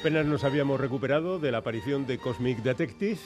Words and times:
Apenas 0.00 0.24
nos 0.24 0.44
habíamos 0.44 0.80
recuperado 0.80 1.38
de 1.38 1.52
la 1.52 1.58
aparición 1.58 2.06
de 2.06 2.16
Cosmic 2.16 2.62
Detective, 2.62 3.18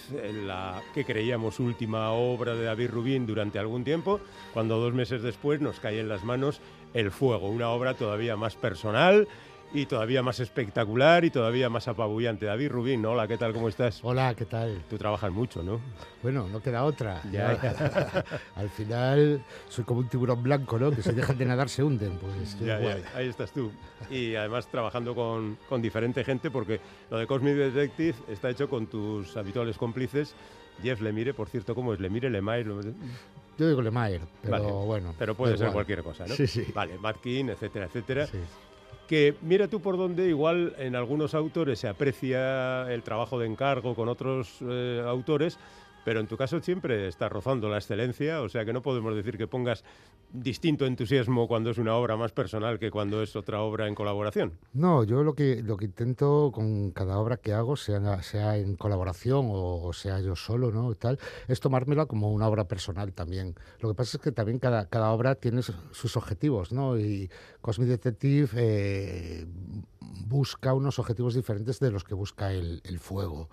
la 0.44 0.82
que 0.92 1.04
creíamos 1.04 1.60
última 1.60 2.10
obra 2.10 2.56
de 2.56 2.64
David 2.64 2.90
Rubin 2.90 3.26
durante 3.28 3.60
algún 3.60 3.84
tiempo, 3.84 4.18
cuando 4.52 4.80
dos 4.80 4.92
meses 4.92 5.22
después 5.22 5.60
nos 5.60 5.78
cae 5.78 6.00
en 6.00 6.08
las 6.08 6.24
manos 6.24 6.60
El 6.92 7.12
Fuego, 7.12 7.48
una 7.48 7.68
obra 7.68 7.94
todavía 7.94 8.34
más 8.34 8.56
personal 8.56 9.28
y 9.74 9.86
todavía 9.86 10.22
más 10.22 10.38
espectacular 10.38 11.24
y 11.24 11.30
todavía 11.30 11.68
más 11.68 11.88
apabullante. 11.88 12.46
David 12.46 12.70
Rubín, 12.70 13.04
hola, 13.04 13.26
¿qué 13.26 13.36
tal? 13.36 13.52
¿Cómo 13.52 13.68
estás? 13.68 13.98
Hola, 14.04 14.32
¿qué 14.36 14.44
tal? 14.44 14.84
Tú 14.88 14.96
trabajas 14.96 15.32
mucho, 15.32 15.64
¿no? 15.64 15.80
Bueno, 16.22 16.46
no 16.48 16.62
queda 16.62 16.84
otra. 16.84 17.20
Al 18.54 18.70
final 18.70 19.42
soy 19.68 19.84
como 19.84 20.00
un 20.00 20.08
tiburón 20.08 20.44
blanco, 20.44 20.78
¿no? 20.78 20.92
Que 20.92 21.02
se 21.02 21.12
dejan 21.12 21.36
de 21.36 21.44
nadar, 21.44 21.68
se 21.68 21.82
hunden. 21.82 22.18
Pues 22.18 22.58
ya, 22.60 22.78
ahí 23.16 23.26
estás 23.26 23.50
tú. 23.50 23.72
Y 24.10 24.36
además 24.36 24.68
trabajando 24.68 25.12
con, 25.12 25.58
con 25.68 25.82
diferente 25.82 26.22
gente, 26.22 26.52
porque 26.52 26.80
lo 27.10 27.18
de 27.18 27.26
Cosmic 27.26 27.56
Detective 27.56 28.14
está 28.28 28.50
hecho 28.50 28.68
con 28.68 28.86
tus 28.86 29.36
habituales 29.36 29.76
cómplices. 29.76 30.36
Jeff 30.82 31.00
Lemire, 31.00 31.34
por 31.34 31.48
cierto, 31.48 31.74
¿cómo 31.74 31.92
es? 31.92 31.98
Lemire, 31.98 32.30
Lemire. 32.30 32.94
Yo 33.58 33.68
digo 33.68 33.82
Lemire, 33.82 34.20
pero 34.40 34.84
bueno. 34.84 35.14
Pero 35.18 35.34
puede 35.34 35.58
ser 35.58 35.72
cualquier 35.72 36.04
cosa, 36.04 36.26
¿no? 36.28 36.34
Sí, 36.34 36.46
sí. 36.46 36.64
Vale, 36.72 36.96
Matt 36.98 37.20
King, 37.20 37.46
etcétera, 37.46 37.86
etcétera. 37.86 38.26
Sí 38.28 38.38
que 39.06 39.34
mira 39.42 39.68
tú 39.68 39.80
por 39.80 39.96
dónde 39.96 40.28
igual 40.28 40.74
en 40.78 40.96
algunos 40.96 41.34
autores 41.34 41.78
se 41.78 41.88
aprecia 41.88 42.92
el 42.92 43.02
trabajo 43.02 43.38
de 43.38 43.46
encargo 43.46 43.94
con 43.94 44.08
otros 44.08 44.58
eh, 44.62 45.02
autores, 45.06 45.58
pero 46.04 46.20
en 46.20 46.26
tu 46.26 46.36
caso 46.36 46.60
siempre 46.60 47.08
estás 47.08 47.30
rozando 47.30 47.68
la 47.68 47.78
excelencia, 47.78 48.42
o 48.42 48.48
sea 48.48 48.64
que 48.64 48.72
no 48.72 48.82
podemos 48.82 49.14
decir 49.14 49.36
que 49.36 49.46
pongas 49.46 49.84
distinto 50.32 50.86
entusiasmo 50.86 51.46
cuando 51.48 51.70
es 51.70 51.78
una 51.78 51.94
obra 51.94 52.16
más 52.16 52.32
personal 52.32 52.78
que 52.78 52.90
cuando 52.90 53.22
es 53.22 53.36
otra 53.36 53.60
obra 53.60 53.88
en 53.88 53.94
colaboración. 53.94 54.58
No, 54.72 55.04
yo 55.04 55.22
lo 55.22 55.34
que, 55.34 55.62
lo 55.62 55.76
que 55.76 55.86
intento 55.86 56.50
con 56.52 56.90
cada 56.90 57.18
obra 57.18 57.36
que 57.36 57.52
hago, 57.52 57.76
sea, 57.76 58.22
sea 58.22 58.56
en 58.56 58.76
colaboración 58.76 59.46
o, 59.50 59.92
sea 59.92 60.20
yo 60.20 60.36
solo, 60.36 60.70
¿no? 60.70 60.94
Tal, 60.94 61.18
es 61.48 61.60
tomármela 61.60 62.06
como 62.06 62.32
una 62.32 62.48
obra 62.48 62.66
personal 62.66 63.12
también. 63.12 63.54
Lo 63.80 63.88
que 63.88 63.94
pasa 63.94 64.16
es 64.16 64.22
que 64.22 64.32
también 64.32 64.58
cada, 64.58 64.88
cada 64.88 65.10
obra 65.12 65.34
tiene 65.34 65.62
sus 65.62 66.16
objetivos, 66.16 66.72
¿no? 66.72 66.98
Y 66.98 67.30
Cosmic 67.60 67.88
Detective 67.88 68.48
eh, 68.56 69.46
busca 70.26 70.74
unos 70.74 70.98
objetivos 70.98 71.34
diferentes 71.34 71.80
de 71.80 71.90
los 71.90 72.04
que 72.04 72.14
busca 72.14 72.52
el, 72.52 72.80
fuego. 72.98 73.48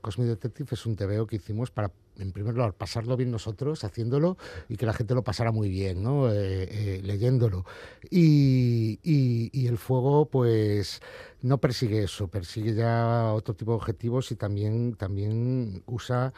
Cosmic 0.00 0.28
Detective 0.28 0.68
es 0.72 0.86
un 0.86 0.96
TVO 0.96 1.26
que 1.26 1.36
hicimos 1.36 1.70
para, 1.70 1.92
en 2.18 2.32
primer 2.32 2.54
lugar, 2.54 2.74
pasarlo 2.74 3.16
bien 3.16 3.30
nosotros 3.30 3.84
haciéndolo 3.84 4.36
y 4.68 4.76
que 4.76 4.86
la 4.86 4.92
gente 4.92 5.14
lo 5.14 5.22
pasara 5.22 5.52
muy 5.52 5.68
bien, 5.68 6.02
¿no? 6.02 6.30
Eh, 6.30 6.68
eh, 6.70 7.00
leyéndolo. 7.02 7.64
Y, 8.10 8.98
y, 9.02 9.66
el 9.66 9.78
fuego, 9.78 10.26
pues, 10.26 11.00
no 11.40 11.58
persigue 11.58 12.02
eso, 12.02 12.28
persigue 12.28 12.74
ya 12.74 13.32
otro 13.32 13.54
tipo 13.54 13.72
de 13.72 13.76
objetivos 13.76 14.30
y 14.32 14.36
también, 14.36 14.94
también 14.94 15.82
usa 15.86 16.32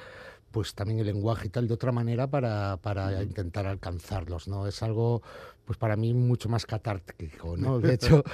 pues 0.54 0.72
también 0.72 1.00
el 1.00 1.06
lenguaje 1.06 1.48
y 1.48 1.50
tal 1.50 1.66
de 1.66 1.74
otra 1.74 1.90
manera 1.90 2.28
para, 2.28 2.76
para 2.76 3.24
intentar 3.24 3.66
alcanzarlos, 3.66 4.46
¿no? 4.46 4.68
Es 4.68 4.84
algo, 4.84 5.20
pues 5.64 5.78
para 5.78 5.96
mí 5.96 6.14
mucho 6.14 6.48
más 6.48 6.66
catártico, 6.66 7.56
¿no? 7.56 7.80
De 7.80 7.94
hecho, 7.94 8.24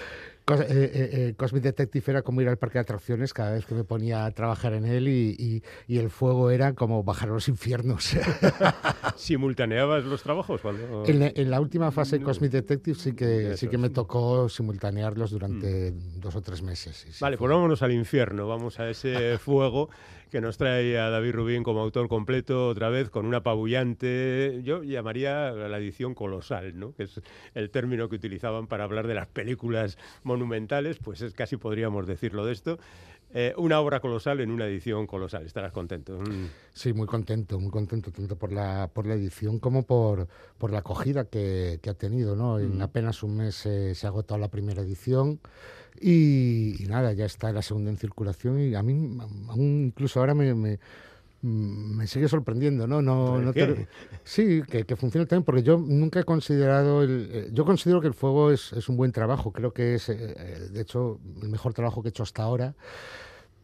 eh, 0.59 0.67
eh, 0.69 1.11
eh, 1.13 1.35
Cosmic 1.37 1.63
Detective 1.63 2.05
era 2.09 2.23
como 2.23 2.41
ir 2.41 2.49
al 2.49 2.57
parque 2.57 2.79
de 2.79 2.81
atracciones 2.81 3.33
cada 3.33 3.53
vez 3.53 3.65
que 3.67 3.75
me 3.75 3.85
ponía 3.85 4.25
a 4.25 4.31
trabajar 4.33 4.73
en 4.75 4.85
él 4.85 5.09
y, 5.09 5.63
el 5.89 6.11
fuego 6.11 6.51
era 6.51 6.73
como 6.73 7.05
bajar 7.05 7.29
a 7.29 7.33
los 7.33 7.49
infiernos. 7.49 8.15
¿Simultaneabas 9.21 10.05
los 10.05 10.23
trabajos? 10.23 10.61
Cuando... 10.61 11.05
En, 11.07 11.51
la, 11.51 11.61
última 11.61 11.91
fase 11.91 12.19
de 12.19 12.25
Cosmic 12.25 12.51
Detective 12.53 12.99
sí 12.99 13.13
que, 13.13 13.57
sí 13.57 13.69
que 13.69 13.79
me 13.79 13.91
tocó 13.91 14.49
simultanearlos 14.49 15.31
durante 15.31 15.93
mm. 15.93 16.21
dos 16.21 16.37
o 16.37 16.41
tres 16.41 16.63
meses. 16.63 17.07
vale, 17.21 17.37
pues 17.37 17.51
vámonos 17.51 17.83
al 17.83 17.93
infierno, 17.93 18.49
vamos 18.49 18.81
a 18.81 18.89
ese 18.89 19.39
fuego 19.39 19.91
que 20.31 20.41
nos 20.41 20.57
trae 20.57 20.99
a 20.99 21.11
David 21.11 21.33
Rubín 21.33 21.63
como 21.63 21.81
autor 21.81 22.09
completo 22.09 22.69
otra 22.69 22.89
vez 22.89 23.11
con 23.11 23.27
una 23.27 23.39
apabullante, 23.39 24.61
yo 24.63 24.83
llamaría 24.83 25.51
la 25.51 25.79
edición 25.79 26.15
colosal, 26.15 26.79
¿no? 26.79 26.95
que 26.95 27.03
es 27.05 27.21
el 27.55 27.71
término 27.71 28.09
que 28.09 28.17
utilizaban 28.17 28.69
para 28.69 28.85
hablar 28.85 29.07
de 29.07 29.15
las 29.15 29.27
películas 29.27 29.99
monumentales, 30.23 30.99
pues 30.99 31.21
es 31.21 31.35
casi 31.35 31.57
podríamos 31.57 32.07
decirlo 32.07 32.47
de 32.47 32.53
esto. 32.53 32.79
Eh, 33.33 33.55
una 33.57 33.81
obra 33.81 34.01
colosal 34.01 34.41
en 34.41 34.51
una 34.51 34.67
edición 34.67 35.07
colosal, 35.07 35.47
estarás 35.47 35.73
contento. 35.73 36.19
Mm. 36.19 36.49
Sí, 36.73 36.93
muy 36.93 37.07
contento, 37.07 37.61
muy 37.61 37.71
contento, 37.71 38.11
tanto 38.11 38.37
por 38.37 38.53
la, 38.53 38.91
por 38.93 39.07
la 39.07 39.15
edición 39.15 39.61
como 39.61 39.85
por, 39.85 40.27
por 40.59 40.73
la 40.73 40.79
acogida 40.79 41.27
que, 41.27 41.81
ha 41.87 41.95
tenido. 41.95 42.35
¿no? 42.35 42.59
En 42.59 42.79
mm. 42.79 42.83
apenas 42.83 43.23
un 43.23 43.37
mes 43.37 43.55
se 43.55 43.95
ha 44.03 44.09
agotado 44.09 44.39
la 44.39 44.49
primera 44.49 44.83
edición 44.83 45.41
y, 46.01 46.85
nada, 46.89 47.13
ya 47.13 47.25
está 47.25 47.53
la 47.53 47.63
segunda 47.63 47.91
en 47.91 47.99
circulación 47.99 48.61
y 48.61 48.75
a 48.75 48.83
mí 48.83 49.19
aún 49.49 49.85
incluso 49.87 50.21
ahora 50.21 50.35
me 50.35 50.51
Mm, 50.53 50.79
me 51.43 52.07
sigue 52.07 52.29
sorprendiendo, 52.29 52.87
¿no? 52.87 53.01
no, 53.01 53.39
no 53.39 53.53
sí, 54.25 54.63
que, 54.69 54.85
que, 54.85 54.97
funcione 54.97 55.27
también, 55.27 55.45
porque 55.45 55.63
yo 55.63 55.79
nunca 55.79 56.21
he 56.21 56.25
considerado, 56.25 57.03
el, 57.03 57.29
eh, 57.33 57.49
yo 57.53 57.65
considero 57.65 58.01
que 58.01 58.09
el 58.09 58.15
fuego 58.15 58.51
es, 58.51 58.73
es 58.75 58.89
un 58.89 58.97
buen 58.97 59.11
trabajo, 59.13 59.51
creo 59.51 59.73
que 59.73 59.95
es, 59.95 60.09
eh, 60.11 60.17
eh, 60.37 60.69
de 60.71 60.81
hecho, 60.83 61.19
el 61.41 61.49
mejor 61.49 61.73
trabajo 61.73 62.03
que 62.03 62.09
he 62.09 62.11
hecho 62.11 62.23
hasta 62.23 62.43
ahora 62.43 62.75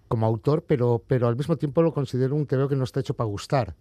como 0.09 0.27
autor, 0.27 0.65
pero, 0.67 1.03
pero 1.07 1.29
al 1.29 1.37
mismo 1.37 1.57
tiempo 1.57 1.83
lo 1.83 1.93
considero 1.93 2.35
un 2.35 2.47
TVO 2.47 2.69
que 2.69 2.77
no 2.77 2.85
está 2.85 3.01
hecho 3.01 3.15
para 3.15 3.29
gustar. 3.29 3.75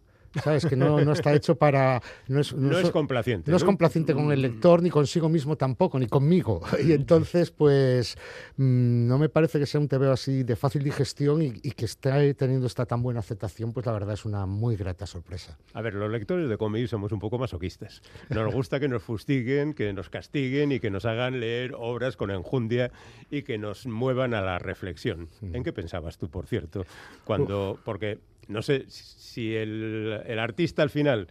¿Sabes? 0.44 0.66
Que 0.66 0.76
no, 0.76 1.02
no 1.02 1.14
está 1.14 1.34
hecho 1.34 1.56
para... 1.56 2.02
No 2.28 2.40
es, 2.40 2.54
no, 2.54 2.78
es 2.78 2.92
complaciente. 2.92 3.52
No, 3.52 3.58
es 3.58 3.64
complaciente 3.64 4.14
con 4.14 4.32
el 4.32 4.42
lector, 4.42 4.82
ni 4.82 4.90
consigo 4.90 5.30
mismo 5.30 5.56
tampoco, 5.56 6.00
ni 6.00 6.08
conmigo. 6.08 6.62
Y 6.86 6.92
entonces, 6.92 7.50
pues, 7.52 8.16
mm, 8.58 9.08
no 9.08 9.18
me 9.18 9.30
parece 9.30 9.58
que 9.58 9.66
sea 9.66 9.82
un 9.82 9.88
TVO 9.88 10.12
así 10.12 10.44
de 10.44 10.56
fácil 10.56 10.84
digestión 10.84 11.42
y, 11.42 11.52
que 11.72 11.86
esté 11.86 12.34
teniendo 12.36 12.68
esta 12.68 12.86
tan 12.86 13.02
buena 13.02 13.22
aceptación, 13.22 13.74
pues 13.74 13.86
la 13.86 13.92
verdad 13.92 14.14
es 14.14 14.24
una 14.24 14.46
muy 14.46 14.76
grata 14.76 15.06
sorpresa. 15.08 15.58
A 15.74 15.82
ver, 15.82 15.96
los 15.96 16.12
lectores 16.12 16.48
de 16.48 16.58
cómics 16.58 16.92
somos 16.92 17.12
un 17.12 17.20
poco 17.20 17.38
masoquistas. 17.38 18.02
Nos 18.30 18.54
gusta 18.54 18.80
que 18.80 18.88
nos 18.88 19.04
fustiguen, 19.04 19.74
que 19.74 19.94
nos 19.94 20.10
castiguen 20.10 20.72
y 20.72 20.80
que 20.80 20.90
nos 20.90 21.06
hagan 21.06 21.40
leer 21.40 21.74
obras 21.76 22.18
con 22.18 22.30
enjundia 22.30 22.92
y 23.32 23.42
que 23.42 23.58
nos 23.58 23.88
muevan 23.88 24.34
a 24.34 24.42
la 24.42 24.60
reflexión. 24.60 25.30
¿En 25.42 25.64
qué 25.64 25.74
pensabas 25.74 26.18
tú, 26.18 26.30
por 26.30 26.48
cierto? 26.48 26.86
Cuando... 27.26 27.80
Porque 27.84 28.20
no 28.48 28.62
sé 28.62 28.86
si 28.88 29.56
el, 29.56 30.40
artista 30.40 30.82
al 30.84 30.90
final 30.90 31.28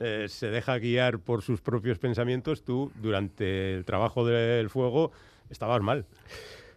eh, 0.00 0.26
se 0.28 0.48
deja 0.48 0.78
guiar 0.78 1.18
por 1.18 1.42
sus 1.42 1.60
propios 1.60 1.98
pensamientos, 1.98 2.64
tú 2.64 2.92
durante 3.00 3.74
el 3.74 3.84
trabajo 3.84 4.26
del 4.26 4.70
fuego 4.70 5.12
estabas 5.50 5.82
mal. 5.82 6.06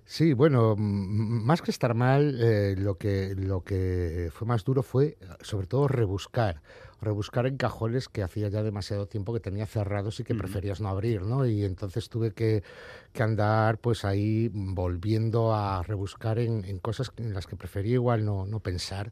Sí, 0.10 0.32
bueno, 0.32 0.78
más 0.78 1.62
que 1.62 1.70
estar 1.70 1.94
mal, 1.94 2.40
eh, 2.42 2.76
lo, 2.78 2.96
que, 2.98 3.36
lo 3.36 3.66
que 3.66 4.30
fue 4.32 4.48
más 4.48 4.64
duro 4.64 4.82
fue 4.82 5.18
sobre 5.42 5.68
todo 5.68 5.90
rebuscar, 5.90 6.62
rebuscar 7.02 7.46
en 7.46 7.58
cajones 7.58 8.08
que 8.08 8.24
hacía 8.24 8.48
ya 8.48 8.64
demasiado 8.64 9.08
tiempo 9.08 9.34
que 9.34 9.42
tenía 9.42 9.66
cerrados 9.66 10.22
y 10.22 10.24
que 10.24 10.34
preferías 10.34 10.80
no 10.80 10.88
abrir, 10.88 11.24
¿no? 11.24 11.46
Y 11.46 11.66
entonces 11.66 12.08
tuve 12.08 12.32
que, 12.32 12.64
que 13.12 13.22
andar 13.22 13.80
pues 13.80 14.06
ahí 14.06 14.50
volviendo 14.54 15.54
a 15.54 15.84
rebuscar 15.84 16.40
en, 16.40 16.64
en, 16.64 16.80
cosas 16.80 17.12
en 17.18 17.34
las 17.34 17.46
que 17.46 17.58
prefería 17.58 17.96
igual 17.96 18.24
no, 18.24 18.46
no 18.46 18.62
pensar, 18.62 19.12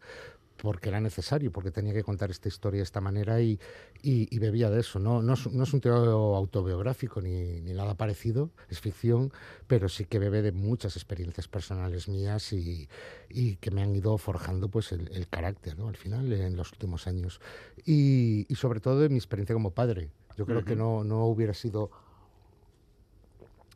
porque 0.62 0.90
era 0.90 1.00
necesario, 1.02 1.52
porque 1.52 1.72
tenía 1.72 1.94
que 1.94 2.04
contar 2.04 2.32
esta 2.32 2.48
historia 2.48 2.80
de 2.80 2.84
esta 2.84 3.02
manera 3.02 3.42
y, 3.42 3.60
y, 4.02 4.40
bebía 4.40 4.70
de 4.70 4.80
eso. 4.80 5.00
No, 5.00 5.22
no, 5.22 5.34
es, 5.34 5.52
no 5.52 5.64
es 5.64 5.74
un 5.74 5.82
teatro 5.82 6.36
autobiográfico 6.36 7.22
ni, 7.22 7.62
ni, 7.62 7.74
nada 7.74 7.96
parecido, 7.96 8.52
es 8.70 8.80
ficción, 8.80 9.32
pero 9.68 9.90
sí 9.90 10.06
que 10.06 10.20
bebe 10.20 10.42
de 10.42 10.52
muchas 10.52 10.96
experiencias 10.96 11.48
personales 11.48 12.08
mías 12.08 12.54
y, 12.54 12.88
y 13.30 13.58
que 13.58 13.72
me 13.72 13.82
han 13.82 13.96
ido 13.96 14.18
forjando 14.18 14.70
pues 14.70 14.92
el, 14.92 15.28
carácter 15.30 15.78
¿no? 15.78 15.88
al 15.88 15.98
final 15.98 16.32
en 16.32 16.56
los 16.56 16.72
últimos 16.72 17.08
años. 17.08 17.42
Y, 17.86 18.46
y, 18.48 18.56
sobre 18.56 18.80
todo 18.80 19.00
de 19.00 19.10
mi 19.10 19.18
experiencia 19.18 19.54
como 19.54 19.72
padre. 19.72 20.10
Yo 20.38 20.46
creo 20.46 20.66
que 20.66 20.76
no, 20.76 21.06
no 21.06 21.26
hubiera 21.26 21.54
sido 21.54 21.92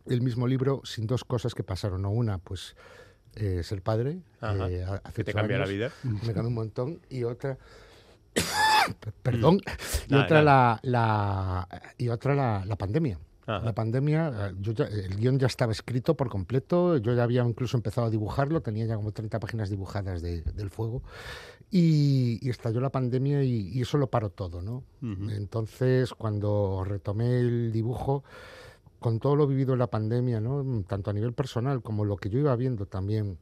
el 0.05 0.21
mismo 0.21 0.47
libro 0.47 0.81
sin 0.83 1.07
dos 1.07 1.23
cosas 1.23 1.53
que 1.55 1.63
pasaron. 1.63 2.01
¿no? 2.01 2.11
Una, 2.11 2.37
pues 2.37 2.75
eh, 3.35 3.63
ser 3.63 3.81
padre. 3.81 4.19
Eh, 4.41 4.85
que 5.13 5.23
te 5.23 5.33
cambia 5.33 5.57
la 5.57 5.65
vida. 5.65 5.91
Me 6.03 6.33
cambia 6.33 6.47
un 6.47 6.53
montón. 6.53 6.99
Y 7.09 7.23
otra... 7.23 7.57
perdón. 9.23 9.59
Y, 10.07 10.15
otra 10.15 10.41
la, 10.41 10.79
la, 10.83 11.67
y 11.97 12.09
otra 12.09 12.63
la, 12.65 12.75
pandemia. 12.75 13.19
La 13.47 13.73
pandemia, 13.73 14.53
yo 14.59 14.73
el 14.85 15.15
guion 15.15 15.39
ya 15.39 15.47
estaba 15.47 15.71
escrito 15.71 16.15
por 16.15 16.29
completo, 16.29 16.97
yo 16.97 17.15
ya 17.15 17.23
había 17.23 17.43
incluso 17.43 17.77
empezado 17.77 18.05
a 18.05 18.09
dibujarlo, 18.11 18.61
tenía 18.61 18.85
ya 18.85 18.95
como 18.95 19.11
30 19.11 19.39
páginas 19.39 19.71
dibujadas 19.71 20.21
del 20.21 20.69
fuego, 20.69 21.01
y, 21.71 22.47
estalló 22.47 22.79
la 22.79 22.91
pandemia 22.91 23.43
y, 23.43 23.81
eso 23.81 23.97
lo 23.97 24.05
paró 24.05 24.29
todo, 24.29 24.61
¿no? 24.61 24.83
Entonces, 25.01 26.13
cuando 26.13 26.83
retomé 26.85 27.39
el 27.39 27.71
dibujo, 27.71 28.23
con 28.99 29.19
todo 29.19 29.35
lo 29.35 29.47
vivido 29.47 29.73
en 29.73 29.79
la 29.79 29.87
pandemia, 29.87 30.39
¿no? 30.39 30.83
tanto 30.87 31.09
a 31.09 31.13
nivel 31.13 31.33
personal 31.33 31.81
como 31.81 32.05
lo 32.05 32.17
que 32.17 32.29
yo 32.29 32.39
iba 32.39 32.55
viendo 32.55 32.85
también 32.85 33.37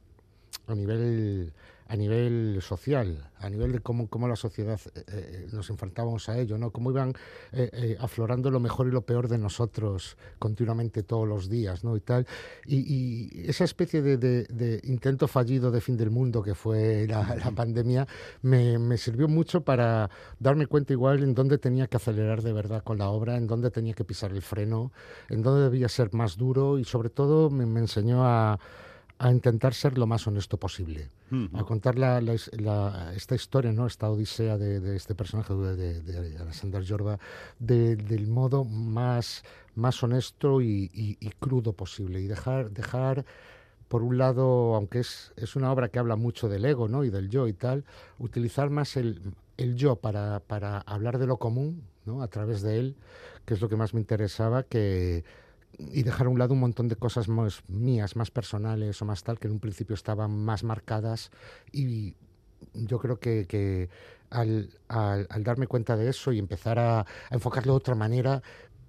a 0.66 0.74
nivel 0.74 1.52
a 1.88 1.96
nivel 1.96 2.58
social, 2.60 3.30
a 3.38 3.48
nivel 3.48 3.72
de 3.72 3.80
cómo, 3.80 4.08
cómo 4.08 4.28
la 4.28 4.36
sociedad 4.36 4.78
eh, 4.94 5.04
eh, 5.08 5.46
nos 5.52 5.70
enfrentábamos 5.70 6.28
a 6.28 6.38
ello, 6.38 6.58
¿no? 6.58 6.70
Cómo 6.70 6.90
iban 6.90 7.14
eh, 7.52 7.96
aflorando 7.98 8.50
lo 8.50 8.60
mejor 8.60 8.88
y 8.88 8.90
lo 8.90 9.02
peor 9.02 9.26
de 9.28 9.38
nosotros 9.38 10.18
continuamente 10.38 11.02
todos 11.02 11.26
los 11.26 11.48
días, 11.48 11.84
¿no? 11.84 11.96
Y 11.96 12.00
tal. 12.00 12.26
Y, 12.66 13.48
esa 13.48 13.64
especie 13.64 14.02
de, 14.02 14.80
intento 14.84 15.28
fallido 15.28 15.70
de 15.70 15.80
fin 15.80 15.96
del 15.96 16.10
mundo 16.10 16.42
que 16.42 16.54
fue 16.54 17.06
la, 17.08 17.50
pandemia 17.56 18.06
me, 18.42 18.78
me, 18.78 18.98
sirvió 18.98 19.26
mucho 19.26 19.62
para 19.62 20.10
darme 20.38 20.66
cuenta 20.66 20.92
igual 20.92 21.22
en 21.22 21.34
dónde 21.34 21.56
tenía 21.56 21.86
que 21.86 21.96
acelerar 21.96 22.42
de 22.42 22.52
verdad 22.52 22.82
con 22.84 22.98
la 22.98 23.08
obra, 23.08 23.36
en 23.36 23.46
dónde 23.46 23.70
tenía 23.70 23.94
que 23.94 24.04
pisar 24.04 24.32
el 24.32 24.42
freno, 24.42 24.92
en 25.30 25.42
dónde 25.42 25.62
debía 25.62 25.88
ser 25.88 26.12
más 26.12 26.36
duro 26.36 26.78
y 26.78 26.84
sobre 26.84 27.08
todo 27.08 27.48
me 27.48 27.80
enseñó 27.80 28.26
a 28.26 28.58
a 29.18 29.30
intentar 29.32 29.74
ser 29.74 29.98
lo 29.98 30.06
más 30.06 30.26
honesto 30.26 30.58
posible, 30.58 31.10
a 31.52 31.64
contar 31.64 31.98
la, 31.98 32.20
esta 33.14 33.34
historia, 33.34 33.72
¿no? 33.72 33.86
esta 33.86 34.08
odisea 34.08 34.56
de, 34.56 34.94
este 34.94 35.14
personaje 35.16 35.54
de, 35.54 36.38
Alexander 36.38 36.84
Jorba 36.86 37.18
del 37.58 38.28
modo 38.28 38.64
más, 38.64 39.42
más 39.74 40.00
honesto 40.02 40.62
y, 40.62 41.16
crudo 41.40 41.72
posible 41.72 42.20
y 42.20 42.28
dejar, 42.28 42.70
dejar 42.70 43.24
por 43.88 44.02
un 44.02 44.18
lado, 44.18 44.76
aunque 44.76 45.00
es, 45.00 45.32
es 45.36 45.56
una 45.56 45.72
obra 45.72 45.88
que 45.88 45.98
habla 45.98 46.14
mucho 46.14 46.48
del 46.48 46.64
ego 46.64 46.88
¿no? 46.88 47.02
y 47.02 47.10
del 47.10 47.28
yo 47.28 47.48
y 47.48 47.54
tal, 47.54 47.84
utilizar 48.18 48.70
más 48.70 48.96
el, 48.96 49.20
el 49.56 49.74
yo 49.74 49.96
para, 49.96 50.40
para 50.40 50.78
hablar 50.78 51.18
de 51.18 51.26
lo 51.26 51.38
común 51.38 51.82
¿no? 52.06 52.22
a 52.22 52.28
través 52.28 52.62
de 52.62 52.78
él, 52.78 52.96
que 53.44 53.54
es 53.54 53.60
lo 53.60 53.68
que 53.68 53.76
más 53.76 53.94
me 53.94 54.00
interesaba, 54.00 54.62
que 54.62 55.24
y 55.76 56.02
dejar 56.02 56.26
a 56.26 56.30
un 56.30 56.38
lado 56.38 56.54
un 56.54 56.60
montón 56.60 56.88
de 56.88 56.96
cosas 56.96 57.28
más 57.28 57.62
mías, 57.68 58.16
más 58.16 58.30
personales 58.30 59.00
o 59.02 59.04
más 59.04 59.22
tal, 59.22 59.38
que 59.38 59.46
en 59.46 59.54
un 59.54 59.60
principio 59.60 59.94
estaban 59.94 60.36
más 60.44 60.64
marcadas 60.64 61.30
y 61.72 62.16
yo 62.74 62.98
creo 62.98 63.18
que, 63.18 63.88
al, 64.30 64.70
darme 65.40 65.66
cuenta 65.66 65.96
de 65.96 66.08
eso 66.08 66.32
y 66.32 66.38
empezar 66.38 66.78
a, 66.78 67.06
enfocarlo 67.30 67.72
de 67.72 67.76
otra 67.76 67.94
manera, 67.94 68.42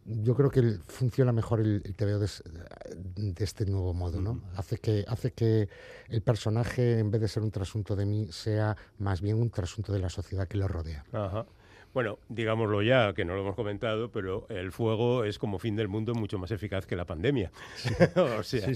yo 0.06 0.36
creo 0.36 0.50
que 0.50 0.80
funciona 0.88 1.32
mejor 1.32 1.60
el, 1.60 1.82
el 1.86 1.96
TVO 1.96 2.20
de, 2.20 3.44
este 3.44 3.66
nuevo 3.66 3.94
modo, 3.94 4.22
¿no? 4.22 4.42
Hace 4.56 4.78
que, 4.78 5.06
hace 5.08 5.32
que 5.32 5.70
el 6.08 6.22
personaje, 6.22 6.98
en 6.98 7.12
vez 7.12 7.22
de 7.22 7.28
ser 7.28 7.44
un 7.44 7.52
trasunto 7.52 7.96
de 7.96 8.06
mí, 8.06 8.28
sea 8.32 8.76
más 8.98 9.22
bien 9.22 9.40
un 9.40 9.52
trasunto 9.52 9.94
de 9.94 10.00
la 10.00 10.10
sociedad 10.10 10.48
que 10.48 10.58
lo 10.58 10.68
rodea. 10.68 11.06
Ajá. 11.12 11.46
Bueno, 11.94 12.20
digámoslo 12.30 12.84
ya, 12.84 13.14
que 13.14 13.26
no 13.26 13.34
lo 13.34 13.42
hemos 13.42 13.56
comentado, 13.56 14.12
pero 14.12 14.46
el 14.50 14.72
fuego 14.72 15.24
es 15.24 15.40
como 15.40 15.58
fin 15.58 15.76
del 15.76 15.88
mundo 15.88 16.14
mucho 16.14 16.38
más 16.38 16.52
eficaz 16.52 16.86
que 16.86 16.96
la 16.96 17.06
pandemia. 17.06 17.52
o 18.16 18.44
sea, 18.44 18.70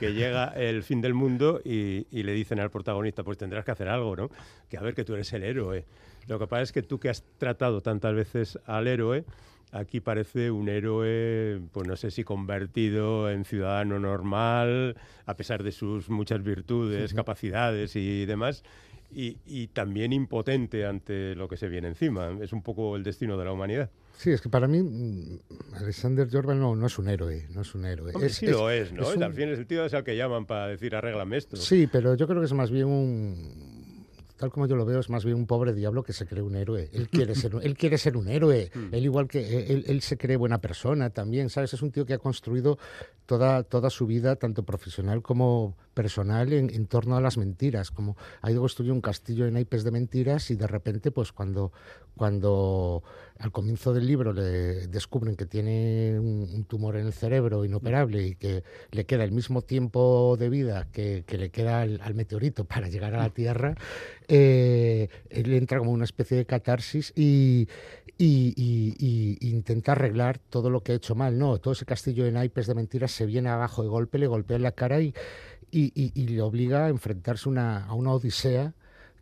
que 0.00 0.12
llega 0.12 0.46
el 0.56 0.82
fin 0.82 1.00
del 1.00 1.14
mundo 1.14 1.60
y, 1.64 2.06
le 2.10 2.32
dicen 2.32 2.58
al 2.58 2.70
protagonista, 2.70 3.22
pues 3.22 3.38
tendrás 3.38 3.64
que 3.64 3.70
hacer 3.70 3.88
algo, 3.88 4.16
¿no? 4.16 4.30
Que 4.68 4.78
a 4.78 4.80
ver 4.80 4.94
que 4.94 5.04
tú 5.04 5.14
eres 5.14 5.32
el 5.32 5.44
héroe. 5.44 5.84
Lo 6.26 6.40
que 6.40 6.48
pasa 6.48 6.62
es 6.62 6.72
que 6.72 6.82
tú 6.82 6.98
que 6.98 7.08
has 7.08 7.22
tratado 7.38 7.82
tantas 7.82 8.14
veces 8.14 8.58
al 8.66 8.88
héroe, 8.88 9.24
aquí 9.70 10.00
parece 10.00 10.50
un 10.50 10.68
héroe, 10.68 11.60
pues 11.70 11.86
no 11.86 11.94
sé 11.94 12.10
si 12.10 12.24
convertido 12.24 13.30
en 13.30 13.44
ciudadano 13.44 14.00
normal, 14.00 14.96
a 15.24 15.36
pesar 15.36 15.62
de 15.62 15.70
sus 15.70 16.10
muchas 16.10 16.42
virtudes, 16.42 17.14
capacidades 17.14 17.94
y 17.94 18.26
demás, 18.26 18.64
y, 19.10 19.66
también 19.68 20.12
impotente 20.12 20.86
ante 20.86 21.34
lo 21.34 21.48
que 21.48 21.56
se 21.56 21.68
viene 21.68 21.88
encima. 21.88 22.36
Es 22.40 22.52
un 22.52 22.62
poco 22.62 22.96
el 22.96 23.02
destino 23.02 23.36
de 23.36 23.44
la 23.44 23.52
humanidad. 23.52 23.90
Sí, 24.16 24.30
es 24.30 24.40
que 24.40 24.48
para 24.48 24.66
mí 24.66 24.82
mm, 24.82 25.74
Alexander 25.74 26.28
Jordan 26.30 26.58
no, 26.58 26.74
no 26.74 26.86
es 26.86 26.98
un 26.98 27.08
héroe, 27.08 27.46
no 27.54 27.62
es 27.62 27.74
un 27.74 27.84
héroe. 27.84 28.12
sí 28.30 28.46
lo 28.46 28.70
es, 28.70 28.92
¿no? 28.92 29.10
Es 29.10 29.20
Al 29.20 29.34
fin 29.34 29.48
el 29.48 29.66
tío 29.66 29.84
es 29.84 29.94
al 29.94 30.04
que 30.04 30.16
llaman 30.16 30.46
para 30.46 30.68
decir 30.68 30.94
arréglame 30.94 31.36
esto. 31.36 31.56
Sí, 31.56 31.86
pero 31.90 32.14
yo 32.14 32.26
creo 32.26 32.40
que 32.40 32.46
es 32.46 32.52
más 32.52 32.70
bien 32.70 32.86
un 32.86 33.75
tal 34.36 34.50
como 34.50 34.66
yo 34.66 34.76
lo 34.76 34.84
veo, 34.84 35.00
es 35.00 35.10
más 35.10 35.24
bien 35.24 35.36
un 35.36 35.46
pobre 35.46 35.72
diablo 35.72 36.02
que 36.02 36.12
se 36.12 36.26
cree 36.26 36.42
un 36.42 36.56
héroe. 36.56 36.90
Él 36.92 37.08
quiere 37.10 37.34
ser, 37.34 37.52
él 37.62 37.76
quiere 37.76 37.98
ser 37.98 38.16
un 38.16 38.28
héroe. 38.28 38.70
Mm. 38.74 38.94
Él 38.94 39.04
igual 39.04 39.28
que 39.28 39.66
él, 39.72 39.84
él, 39.86 40.00
se 40.02 40.16
cree 40.16 40.36
buena 40.36 40.60
persona 40.60 41.10
también, 41.10 41.50
¿sabes? 41.50 41.74
Es 41.74 41.82
un 41.82 41.90
tío 41.90 42.06
que 42.06 42.14
ha 42.14 42.18
construido 42.18 42.78
toda, 43.26 43.64
toda 43.64 43.90
su 43.90 44.06
vida, 44.06 44.36
tanto 44.36 44.64
profesional 44.64 45.22
como 45.22 45.76
personal 45.96 46.52
en, 46.52 46.86
torno 46.86 47.16
a 47.16 47.22
las 47.22 47.38
mentiras, 47.38 47.90
como 47.90 48.16
ha 48.42 48.50
ido 48.50 48.60
construyendo 48.60 48.94
un 48.94 49.00
castillo 49.00 49.46
de 49.46 49.50
naipes 49.50 49.82
de 49.82 49.90
mentiras 49.90 50.50
y 50.50 50.54
de 50.54 50.66
repente, 50.66 51.10
pues 51.10 51.32
cuando, 51.32 51.72
cuando 52.16 53.02
al 53.38 53.50
comienzo 53.50 53.94
del 53.94 54.06
libro 54.06 54.34
le 54.34 54.88
descubren 54.88 55.36
que 55.36 55.46
tiene 55.46 56.18
un, 56.20 56.64
tumor 56.64 56.96
en 56.96 57.06
el 57.06 57.14
cerebro 57.14 57.64
inoperable 57.64 58.26
y 58.26 58.34
que 58.34 58.62
le 58.90 59.06
queda 59.06 59.24
el 59.24 59.32
mismo 59.32 59.62
tiempo 59.62 60.36
de 60.38 60.50
vida 60.50 60.86
que, 60.92 61.24
le 61.26 61.50
queda 61.50 61.80
al, 61.80 62.14
meteorito 62.14 62.64
para 62.64 62.88
llegar 62.88 63.14
a 63.14 63.18
la 63.18 63.30
Tierra, 63.30 63.74
eh, 64.28 65.08
él 65.30 65.54
entra 65.54 65.78
como 65.78 65.92
una 65.92 66.04
especie 66.04 66.36
de 66.36 66.46
catarsis 66.46 67.12
y, 67.16 67.68
intenta 68.18 69.92
arreglar 69.92 70.38
todo 70.38 70.70
lo 70.70 70.82
que 70.82 70.92
ha 70.92 70.94
hecho 70.94 71.14
mal. 71.14 71.38
No, 71.38 71.58
todo 71.58 71.72
ese 71.72 71.84
castillo 71.84 72.24
de 72.24 72.32
naipes 72.32 72.66
de 72.66 72.74
mentiras 72.74 73.10
se 73.10 73.26
viene 73.26 73.48
abajo 73.48 73.82
de 73.82 73.88
golpe, 73.88 74.18
le 74.18 74.26
golpea 74.26 74.56
en 74.56 74.62
la 74.62 74.72
cara 74.72 75.00
y, 75.00 75.14
le 75.72 76.42
obliga 76.42 76.86
a 76.86 76.88
enfrentarse 76.88 77.48
a 77.48 77.94
una 77.94 78.12
odisea 78.12 78.74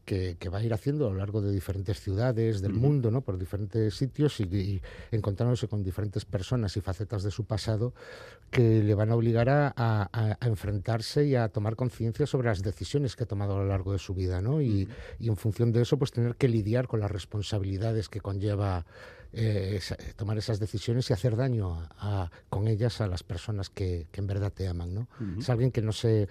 que, 0.05 0.37
va 0.49 0.59
a 0.59 0.62
ir 0.62 0.73
haciendo 0.73 1.06
a 1.06 1.11
lo 1.11 1.17
largo 1.17 1.41
de 1.41 1.51
diferentes 1.51 2.01
ciudades 2.01 2.61
del 2.61 2.75
mundo, 2.75 3.11
¿no? 3.11 3.23
por 3.23 3.39
diferentes 3.39 3.95
sitios 3.97 4.39
y, 4.41 4.81
encontrándose 5.11 5.69
con 5.69 5.83
diferentes 5.83 6.25
personas 6.25 6.77
y 6.77 6.81
facetas 6.81 7.23
de 7.23 7.31
su 7.31 7.45
pasado 7.45 7.95
que 8.51 8.83
le 8.83 8.95
van 8.95 9.11
a 9.11 9.17
obligar 9.17 9.49
a, 9.49 10.39
enfrentarse 10.43 11.27
y 11.27 11.35
a 11.35 11.49
tomar 11.49 11.77
conciencia 11.77 12.27
sobre 12.27 12.49
las 12.49 12.62
decisiones 12.62 13.17
que 13.17 13.25
ha 13.25 13.27
tomado 13.27 13.56
a 13.56 13.59
lo 13.59 13.67
largo 13.67 13.93
de 13.93 13.99
su 13.99 14.15
vida. 14.15 14.41
¿no? 14.41 14.61
Y, 14.61 14.89
en 15.21 15.37
función 15.37 15.73
de 15.73 15.83
eso, 15.83 15.99
pues 15.99 16.12
tener 16.12 16.37
que 16.37 16.49
lidiar 16.49 16.87
con 16.87 17.01
las 17.01 17.11
responsabilidades 17.11 18.09
que 18.09 18.21
conlleva 18.21 18.85
eh, 19.33 19.81
tomar 20.15 20.39
esas 20.39 20.61
decisiones 20.61 21.11
y 21.11 21.12
hacer 21.12 21.35
daño 21.35 21.89
con 22.49 22.69
ellas 22.69 23.01
a 23.01 23.09
las 23.09 23.25
personas 23.25 23.71
que, 23.71 24.06
en 24.12 24.27
verdad 24.27 24.53
te 24.53 24.69
aman. 24.69 24.95
¿no? 24.95 25.09
Es 25.39 25.49
alguien 25.49 25.73
que 25.73 25.83
no 25.83 25.93
se 25.93 26.29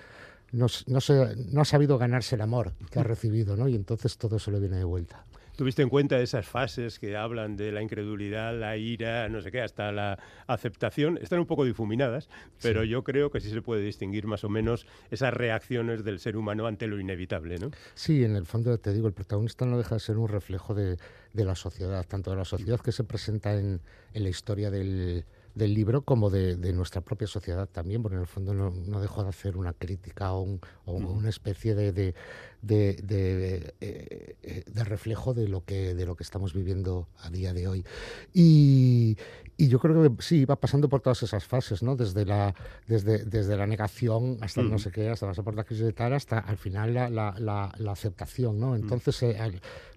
no, 0.53 0.67
no, 0.87 1.01
se, 1.01 1.35
no 1.51 1.61
ha 1.61 1.65
sabido 1.65 1.97
ganarse 1.97 2.35
el 2.35 2.41
amor 2.41 2.73
que 2.89 2.99
ha 2.99 3.03
recibido, 3.03 3.57
¿no? 3.57 3.67
Y 3.67 3.75
entonces 3.75 4.17
todo 4.17 4.39
se 4.39 4.51
le 4.51 4.59
viene 4.59 4.77
de 4.77 4.83
vuelta. 4.83 5.25
¿Tuviste 5.55 5.83
en 5.83 5.89
cuenta 5.89 6.19
esas 6.19 6.47
fases 6.47 6.97
que 6.97 7.15
hablan 7.15 7.55
de 7.55 7.71
la 7.71 7.83
incredulidad, 7.83 8.57
la 8.59 8.75
ira, 8.75 9.29
no 9.29 9.39
sé 9.41 9.51
qué, 9.51 9.61
hasta 9.61 9.91
la 9.91 10.17
aceptación? 10.47 11.19
Están 11.21 11.39
un 11.39 11.45
poco 11.45 11.63
difuminadas, 11.63 12.27
pero 12.61 12.83
yo 12.83 13.03
creo 13.03 13.29
que 13.29 13.39
sí 13.39 13.51
se 13.51 13.61
puede 13.61 13.83
distinguir 13.83 14.25
más 14.25 14.43
o 14.43 14.49
menos 14.49 14.87
esas 15.11 15.31
reacciones 15.31 16.03
del 16.03 16.19
ser 16.19 16.37
humano 16.37 16.65
ante 16.65 16.87
lo 16.87 16.99
inevitable, 16.99 17.59
¿no? 17.59 17.69
Sí, 17.93 18.23
en 18.23 18.35
el 18.35 18.47
fondo 18.47 18.75
te 18.79 18.93
digo, 18.93 19.07
el 19.07 19.13
protagonista 19.13 19.65
no 19.65 19.77
deja 19.77 19.95
de 19.95 19.99
ser 19.99 20.17
un 20.17 20.27
reflejo 20.27 20.73
de, 20.73 20.97
de 21.33 21.45
la 21.45 21.53
sociedad, 21.53 22.03
tanto 22.07 22.31
de 22.31 22.37
la 22.37 22.45
sociedad 22.45 22.79
que 22.79 22.91
se 22.91 23.03
presenta 23.03 23.53
en, 23.53 23.79
en 24.13 24.23
la 24.23 24.29
historia 24.29 24.71
del, 24.71 25.23
del 25.55 25.73
libro 25.73 26.01
como 26.01 26.29
de, 26.29 26.55
nuestra 26.73 27.01
propia 27.01 27.27
sociedad 27.27 27.69
también, 27.69 28.01
porque 28.01 28.15
en 28.15 28.21
el 28.21 28.27
fondo 28.27 28.53
no, 28.53 28.71
no 28.71 29.01
dejó 29.01 29.23
de 29.23 29.29
hacer 29.29 29.57
una 29.57 29.73
crítica 29.73 30.33
o, 30.33 30.59
una 30.85 31.29
especie 31.29 31.75
de, 31.75 31.91
de, 31.91 32.15
de, 32.63 33.73
eh, 33.81 34.63
de, 34.65 34.83
reflejo 34.83 35.33
de 35.33 35.47
lo, 35.47 35.63
que, 35.65 35.93
de 35.93 36.05
lo 36.05 36.15
que 36.15 36.23
estamos 36.23 36.53
viviendo 36.53 37.07
a 37.19 37.29
día 37.29 37.53
de 37.53 37.67
hoy. 37.67 37.85
Y, 38.33 39.17
y 39.57 39.67
yo 39.67 39.79
creo 39.79 40.01
que 40.01 40.23
sí, 40.23 40.45
va 40.45 40.55
pasando 40.55 40.89
por 40.89 41.01
todas 41.01 41.21
esas 41.23 41.43
fases, 41.45 41.83
¿no? 41.83 41.95
Desde 41.95 42.25
la, 42.25 42.55
desde, 42.87 43.25
desde 43.25 43.55
la 43.55 43.67
negación 43.67 44.37
hasta 44.41 44.63
no 44.63 44.79
sé 44.79 44.91
qué, 44.91 45.09
hasta 45.09 45.27
pasar 45.27 45.43
por 45.43 45.55
la 45.55 45.63
crisis 45.63 45.85
de 45.85 45.93
tal, 45.93 46.13
hasta 46.13 46.39
al 46.39 46.57
final 46.57 46.93
la, 46.93 47.09
la, 47.09 47.35
la, 47.37 47.91
aceptación, 47.91 48.59
¿no? 48.59 48.75
Entonces, 48.75 49.21
eh, 49.23 49.37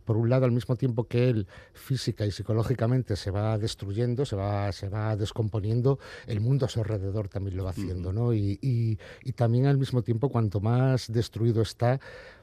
por 0.04 0.16
un 0.16 0.28
lado, 0.28 0.44
al 0.44 0.52
mismo 0.52 0.76
tiempo 0.76 1.04
que 1.04 1.28
él 1.28 1.48
física 1.72 2.26
y 2.26 2.30
psicológicamente 2.30 3.16
se 3.16 3.30
va 3.30 3.58
destruyendo, 3.58 4.24
se 4.26 4.36
va, 4.36 4.70
se 4.72 4.88
va 4.88 5.16
descomponiendo, 5.16 5.98
el 6.26 6.40
mundo 6.40 6.66
a 6.66 6.68
su 6.68 6.80
alrededor 6.80 7.28
también 7.28 7.56
lo 7.56 7.64
va 7.64 7.70
haciendo, 7.70 8.12
¿no? 8.12 8.34
Y, 8.34 8.58
y, 8.60 8.98
y 9.24 9.32
también 9.32 9.66
al 9.66 9.78
mismo 9.78 10.02
tiempo, 10.02 10.28
cuanto 10.28 10.60
más 10.60 11.10
destruido 11.10 11.62
está, 11.62 11.98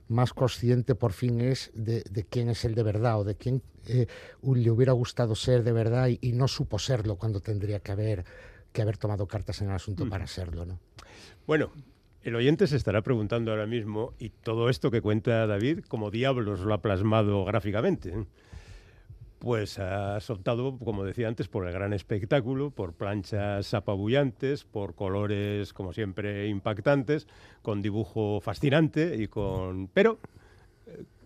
más 0.07 0.33
consciente 0.33 0.95
por 0.95 1.13
fin 1.13 1.41
es 1.41 1.71
de, 1.73 2.03
de, 2.09 2.23
quién 2.23 2.49
es 2.49 2.65
él 2.65 2.75
de 2.75 2.83
verdad 2.83 3.19
o 3.19 3.23
de 3.23 3.35
quién 3.35 3.61
eh, 3.87 4.07
le 4.41 4.71
hubiera 4.71 4.93
gustado 4.93 5.35
ser 5.35 5.63
de 5.63 5.71
verdad 5.71 6.07
y, 6.07 6.31
no 6.33 6.47
supo 6.47 6.79
serlo 6.79 7.15
cuando 7.15 7.41
tendría 7.41 7.79
que 7.79 7.91
haber, 7.91 8.25
que 8.71 8.81
haber 8.81 8.97
tomado 8.97 9.27
cartas 9.27 9.61
en 9.61 9.69
el 9.69 9.75
asunto 9.75 10.07
para 10.09 10.27
serlo. 10.27 10.65
¿no? 10.65 10.79
Bueno, 11.45 11.71
el 12.23 12.35
oyente 12.35 12.67
se 12.67 12.77
estará 12.77 13.01
preguntando 13.01 13.51
ahora 13.51 13.67
mismo, 13.67 14.13
¿y 14.19 14.29
todo 14.29 14.69
esto 14.69 14.91
que 14.91 15.01
cuenta 15.01 15.45
David, 15.47 15.81
cómo 15.87 16.11
diablos 16.11 16.61
lo 16.61 16.73
ha 16.73 16.81
plasmado 16.81 17.43
gráficamente? 17.45 18.13
Pues 19.43 19.77
ha 19.77 20.21
soltado, 20.21 20.79
como 20.79 21.03
decía 21.03 21.27
antes, 21.27 21.49
por 21.49 21.67
el 21.67 21.73
gran 21.73 21.91
espectáculo, 21.91 22.71
por 22.71 22.93
planchas 22.93 23.73
apabullantes, 23.73 24.63
por 24.63 24.95
colores, 24.95 25.73
como 25.73 25.91
siempre, 25.91 26.47
impactantes, 26.47 27.27
con 27.61 27.81
dibujo 27.81 28.39
fascinante 28.39 29.17
y 29.21 29.27
con... 29.27 29.89
Pero 29.93 30.17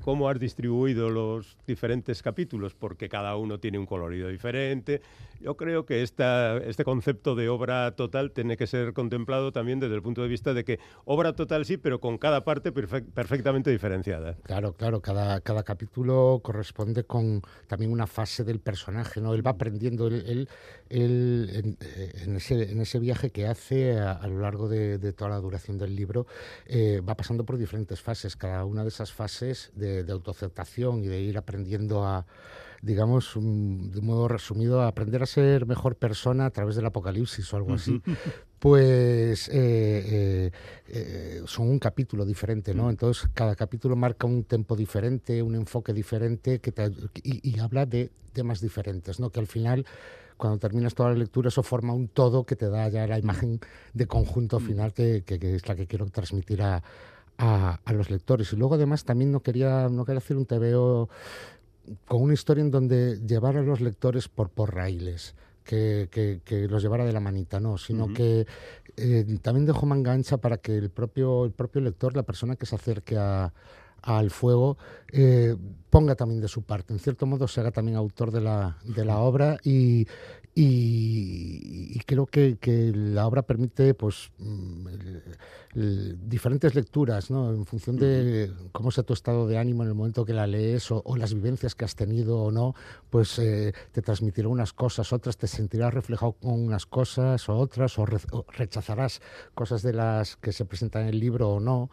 cómo 0.08 0.30
has 0.30 0.40
distribuido 0.40 1.10
los 1.10 1.58
diferentes 1.68 2.24
capítulos, 2.24 2.74
porque 2.74 3.10
cada 3.10 3.36
uno 3.36 3.60
tiene 3.60 3.78
un 3.78 3.86
colorido 3.86 4.30
diferente. 4.30 5.02
Yo 5.42 5.58
creo 5.58 5.86
que 5.86 6.02
esta, 6.02 6.56
este 6.60 6.86
concepto 6.86 7.36
de 7.36 7.50
obra 7.50 7.92
total 7.92 8.32
tiene 8.32 8.56
que 8.56 8.68
ser 8.68 8.94
contemplado 8.94 9.52
también 9.52 9.82
desde 9.82 9.96
el 9.96 10.02
punto 10.02 10.22
de 10.22 10.30
vista 10.30 10.54
de 10.54 10.64
que 10.64 10.80
obra 11.04 11.34
total 11.34 11.66
sí, 11.66 11.76
pero 11.76 12.00
con 12.00 12.18
cada 12.18 12.46
parte 12.46 12.72
perfectamente 12.72 13.70
diferenciada. 13.70 14.38
Claro, 14.44 14.72
claro, 14.72 15.02
cada, 15.02 15.42
cada 15.42 15.64
capítulo 15.64 16.40
corresponde 16.42 17.04
con 17.04 17.42
también 17.68 17.92
una 17.92 18.08
fase 18.08 18.46
del 18.46 18.62
personaje, 18.62 19.20
¿no? 19.20 19.34
Él 19.34 19.46
va 19.46 19.52
aprendiendo, 19.52 20.08
él, 20.08 20.48
él, 20.90 21.78
en, 21.84 22.38
ese, 22.38 22.72
en, 22.72 22.80
ese, 22.80 23.00
viaje 23.00 23.30
que 23.30 23.46
hace 23.46 24.00
a, 24.00 24.26
lo 24.26 24.40
largo 24.40 24.70
de, 24.70 25.12
toda 25.12 25.32
la 25.32 25.40
duración 25.42 25.78
del 25.78 25.98
libro, 25.98 26.28
eh, 26.66 27.02
va 27.02 27.16
pasando 27.16 27.46
por 27.46 27.58
diferentes 27.58 28.02
fases, 28.02 28.38
cada 28.38 28.64
una 28.64 28.84
de 28.84 28.90
esas 28.90 29.12
fases 29.12 29.72
de, 29.76 29.97
de 30.04 30.12
autoaceptación 30.12 31.04
y 31.04 31.08
de 31.08 31.22
ir 31.22 31.38
aprendiendo 31.38 32.06
a 32.06 32.26
digamos, 32.82 33.34
de 33.36 34.02
modo 34.02 34.28
resumido, 34.28 34.82
aprender 34.82 35.24
a 35.24 35.26
ser 35.26 35.66
mejor 35.66 35.96
persona 35.96 36.46
a 36.46 36.52
través 36.52 36.76
del 36.76 36.86
apocalipsis 36.86 37.52
o 37.54 37.58
algo 37.58 37.74
así, 37.74 38.02
pues 38.60 39.50
eh, 39.50 39.52
eh, 39.54 40.52
eh, 40.88 41.42
son 41.46 41.70
un 41.70 41.80
capítulo 41.80 42.26
diferente, 42.26 42.74
¿no? 42.74 42.86
Mm. 42.86 42.90
Entonces, 42.90 43.30
cada 43.34 43.56
capítulo 43.56 43.96
marca 43.96 44.28
un 44.28 44.44
tempo 44.44 44.76
diferente, 44.76 45.42
un 45.42 45.56
enfoque 45.56 45.94
diferente 45.94 46.60
que 46.60 46.74
y, 47.24 47.60
habla 47.60 47.86
de 47.86 48.12
temas 48.34 48.62
diferentes, 48.62 49.20
¿no? 49.20 49.30
Que 49.32 49.40
al 49.40 49.48
final 49.48 49.86
cuando 50.38 50.60
terminas 50.60 50.94
toda 50.94 51.10
la 51.10 51.16
lectura, 51.16 51.48
eso 51.48 51.64
forma 51.64 51.94
un 51.94 52.10
todo 52.10 52.46
que 52.46 52.56
te 52.56 52.70
da 52.70 52.88
ya 52.90 53.08
la 53.08 53.18
imagen 53.18 53.60
de 53.94 54.06
conjunto 54.06 54.60
mm. 54.60 54.64
final 54.64 54.94
que, 54.94 55.24
es 55.28 55.68
la 55.68 55.76
que 55.76 55.88
quiero 55.88 56.06
transmitir 56.06 56.62
a, 57.38 57.80
a, 57.84 57.94
los 57.94 58.10
lectores. 58.10 58.52
Y 58.54 58.56
luego, 58.56 58.76
además, 58.76 59.04
también 59.04 59.32
no 59.32 59.42
quería, 59.42 59.90
no 59.90 60.06
quería 60.06 60.20
hacer 60.20 60.38
un 60.38 60.46
TVO 60.46 61.10
con 62.06 62.22
una 62.22 62.34
historia 62.34 62.62
en 62.62 62.72
donde 62.72 63.20
llevar 63.26 63.58
a 63.58 63.62
los 63.62 63.82
lectores 63.82 64.28
por, 64.28 64.50
por 64.50 64.74
raíles. 64.74 65.36
Que, 65.64 66.08
que, 66.10 66.68
los 66.70 66.82
llevara 66.82 67.04
de 67.04 67.12
la 67.12 67.20
manita, 67.20 67.60
no, 67.60 67.78
sino 67.78 68.14
que 68.14 68.48
eh, 68.96 69.26
también 69.42 69.66
dejó 69.66 69.86
manga 69.86 70.14
ancha 70.14 70.38
para 70.38 70.60
que 70.60 70.78
el 70.78 70.90
propio, 70.90 71.44
el 71.44 71.52
propio 71.52 71.82
lector, 71.82 72.16
la 72.16 72.24
persona 72.24 72.56
que 72.56 72.66
se 72.66 72.76
acerque 72.76 73.18
a, 73.18 73.52
al 74.02 74.32
fuego, 74.32 74.78
eh, 75.12 75.58
ponga 75.90 76.16
también 76.16 76.40
de 76.40 76.48
su 76.48 76.62
parte. 76.62 76.94
En 76.94 77.00
cierto 77.00 77.26
modo, 77.26 77.50
se 77.50 77.60
haga 77.60 77.72
también 77.72 77.98
autor 77.98 78.32
de 78.32 78.40
la, 78.40 78.78
de 78.86 79.04
la 79.04 79.20
obra 79.20 79.58
y, 79.62 80.08
y, 80.60 82.00
creo 82.08 82.26
que, 82.26 82.58
la 82.96 83.28
obra 83.28 83.44
permite 83.44 83.94
pues 83.94 84.32
mm, 84.40 84.88
diferentes 86.28 86.74
lecturas 86.74 87.30
¿no? 87.30 87.52
en 87.52 87.64
función 87.68 87.98
de 87.98 88.52
cómo 88.72 88.90
sea 88.90 89.04
tu 89.04 89.14
estado 89.14 89.48
de 89.48 89.60
ánimo 89.60 89.84
en 89.84 89.90
el 89.90 89.94
momento 89.94 90.26
que 90.26 90.34
la 90.34 90.48
lees 90.48 90.90
o, 90.90 91.04
las 91.16 91.36
vivencias 91.36 91.76
que 91.76 91.86
has 91.86 91.96
tenido 91.96 92.40
o 92.40 92.52
no 92.52 92.74
pues 93.12 93.38
eh, 93.38 93.74
te 93.92 94.02
transmitirá 94.02 94.48
unas 94.48 94.74
cosas 94.74 95.14
otras 95.14 95.38
te 95.38 95.46
sentirás 95.46 95.94
reflejado 95.94 96.32
con 96.32 96.54
unas 96.54 96.88
cosas 96.88 97.48
o 97.50 97.56
otras 97.56 98.00
o, 98.00 98.06
rechazarás 98.06 99.22
cosas 99.54 99.84
de 99.84 99.94
las 99.94 100.38
que 100.38 100.54
se 100.54 100.66
presentan 100.66 101.04
en 101.04 101.10
el 101.10 101.20
libro 101.20 101.50
o 101.52 101.60
no 101.60 101.92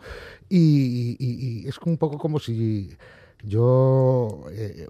y, 0.48 1.16
y 1.18 1.68
es 1.68 1.76
un 1.84 1.98
poco 1.98 2.16
como 2.16 2.38
si 2.38 2.96
yo 3.46 4.44
eh, 4.50 4.86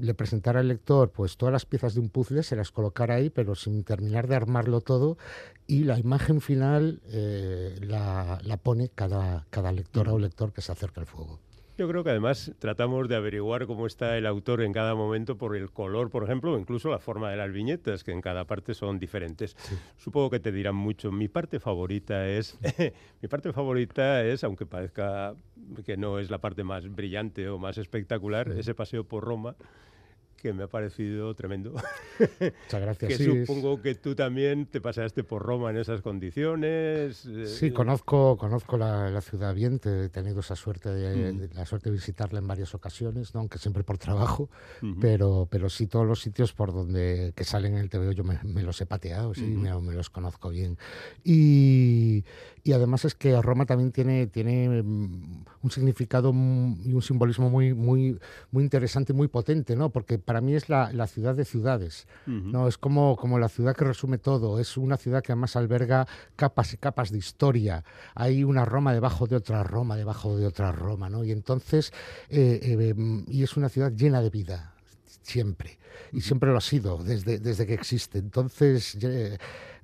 le 0.00 0.14
presentara 0.14 0.60
al 0.60 0.68
lector 0.68 1.10
pues 1.10 1.36
todas 1.36 1.52
las 1.52 1.64
piezas 1.64 1.94
de 1.94 2.00
un 2.00 2.10
puzzle, 2.10 2.42
se 2.42 2.56
las 2.56 2.70
colocara 2.70 3.14
ahí, 3.14 3.30
pero 3.30 3.54
sin 3.54 3.84
terminar 3.84 4.28
de 4.28 4.36
armarlo 4.36 4.80
todo, 4.80 5.18
y 5.66 5.84
la 5.84 5.98
imagen 5.98 6.40
final 6.40 7.00
eh, 7.06 7.78
la, 7.80 8.40
la, 8.42 8.56
pone 8.56 8.88
cada, 8.88 9.46
cada 9.50 9.72
lectora 9.72 10.12
o 10.12 10.18
lector 10.18 10.52
que 10.52 10.62
se 10.62 10.72
acerca 10.72 11.00
al 11.00 11.06
fuego. 11.06 11.38
Yo 11.78 11.86
creo 11.86 12.02
que 12.02 12.10
además 12.10 12.50
tratamos 12.58 13.08
de 13.08 13.14
averiguar 13.14 13.68
cómo 13.68 13.86
está 13.86 14.18
el 14.18 14.26
autor 14.26 14.62
en 14.62 14.72
cada 14.72 14.96
momento 14.96 15.38
por 15.38 15.54
el 15.54 15.70
color, 15.70 16.10
por 16.10 16.24
ejemplo, 16.24 16.52
o 16.54 16.58
incluso 16.58 16.90
la 16.90 16.98
forma 16.98 17.30
de 17.30 17.36
las 17.36 17.52
viñetas, 17.52 18.02
que 18.02 18.10
en 18.10 18.20
cada 18.20 18.46
parte 18.46 18.74
son 18.74 18.98
diferentes. 18.98 19.56
Supongo 19.96 20.28
que 20.28 20.40
te 20.40 20.50
dirán 20.50 20.74
mucho. 20.74 21.12
Mi 21.12 21.28
parte 21.28 21.60
favorita 21.60 22.26
es, 22.26 22.58
mi 23.22 23.28
parte 23.28 23.52
favorita 23.52 24.24
es, 24.24 24.42
aunque 24.42 24.66
parezca 24.66 25.36
que 25.86 25.96
no 25.96 26.18
es 26.18 26.30
la 26.30 26.38
parte 26.38 26.64
más 26.64 26.92
brillante 26.92 27.48
o 27.48 27.60
más 27.60 27.78
espectacular, 27.78 28.50
ese 28.50 28.74
paseo 28.74 29.04
por 29.04 29.22
Roma 29.22 29.54
que 30.40 30.52
me 30.52 30.64
ha 30.64 30.68
parecido 30.68 31.34
tremendo. 31.34 31.72
Muchas 31.72 32.80
gracias. 32.80 33.18
que 33.18 33.44
supongo 33.44 33.82
que 33.82 33.94
tú 33.94 34.14
también 34.14 34.66
te 34.66 34.80
pasaste 34.80 35.24
por 35.24 35.42
Roma 35.42 35.70
en 35.70 35.76
esas 35.76 36.00
condiciones. 36.00 37.26
Eh, 37.26 37.46
sí, 37.46 37.70
conozco, 37.72 38.36
conozco 38.36 38.78
la, 38.78 39.20
ciudad 39.20 39.54
bien, 39.54 39.80
he 39.84 40.08
tenido 40.08 40.40
esa 40.40 40.56
suerte 40.56 40.90
de, 40.90 41.50
la 41.52 41.66
suerte 41.66 41.90
de 41.90 41.96
visitarla 41.96 42.38
en 42.38 42.46
varias 42.46 42.74
ocasiones, 42.74 43.34
¿no? 43.34 43.40
aunque 43.40 43.58
siempre 43.58 43.82
por 43.82 43.98
trabajo, 43.98 44.48
pero, 45.00 45.48
pero 45.50 45.68
sí 45.68 45.86
todos 45.86 46.06
los 46.06 46.20
sitios 46.20 46.52
por 46.52 46.72
donde 46.72 47.32
que 47.34 47.44
salen 47.44 47.74
en 47.74 47.80
el 47.80 47.90
TVO 47.90 48.12
yo 48.12 48.24
me, 48.24 48.62
los 48.62 48.80
he 48.80 48.86
pateado, 48.86 49.34
sí, 49.34 49.42
me, 49.42 49.70
los 49.92 50.10
conozco 50.10 50.50
bien. 50.50 50.78
Y, 51.24 52.24
y 52.62 52.72
además 52.72 53.04
es 53.04 53.14
que 53.14 53.40
Roma 53.40 53.66
también 53.66 53.92
tiene, 53.92 54.26
tiene 54.26 54.82
mm, 54.82 55.44
un 55.62 55.70
significado 55.70 56.30
y 56.30 56.92
un 56.92 57.02
simbolismo 57.02 57.50
muy, 57.50 57.74
muy, 57.74 58.18
muy 58.50 58.64
interesante, 58.64 59.12
muy 59.12 59.28
potente, 59.28 59.76
¿no? 59.76 59.90
Porque 59.90 60.18
para 60.28 60.42
mí 60.42 60.54
es 60.54 60.68
la, 60.68 61.06
ciudad 61.06 61.34
de 61.34 61.46
ciudades, 61.46 62.06
¿no? 62.26 62.68
Es 62.68 62.76
como, 62.76 63.16
como 63.16 63.38
la 63.38 63.48
ciudad 63.48 63.74
que 63.74 63.86
resume 63.86 64.18
todo, 64.18 64.60
es 64.60 64.76
una 64.76 64.98
ciudad 64.98 65.22
que 65.22 65.32
además 65.32 65.56
alberga 65.56 66.06
capas 66.36 66.74
y 66.74 66.76
capas 66.76 67.10
de 67.10 67.16
historia. 67.16 67.82
Hay 68.14 68.44
una 68.44 68.66
Roma 68.66 68.92
debajo 68.92 69.26
de 69.26 69.36
otra 69.36 69.62
Roma, 69.62 69.96
debajo 69.96 70.36
de 70.36 70.46
otra 70.46 70.70
Roma, 70.70 71.08
¿no? 71.08 71.24
Y 71.24 71.32
entonces, 71.32 71.94
eh, 72.28 72.60
eh, 72.62 73.24
y 73.26 73.42
es 73.42 73.56
una 73.56 73.70
ciudad 73.70 73.90
llena 73.90 74.20
de 74.20 74.28
vida, 74.28 74.74
siempre. 75.22 75.78
Y 76.12 76.20
siempre 76.20 76.50
lo 76.50 76.58
ha 76.58 76.60
sido, 76.60 77.02
desde, 77.02 77.38
desde 77.38 77.66
que 77.66 77.72
existe. 77.72 78.18
Entonces, 78.18 78.98
eh, 79.00 79.38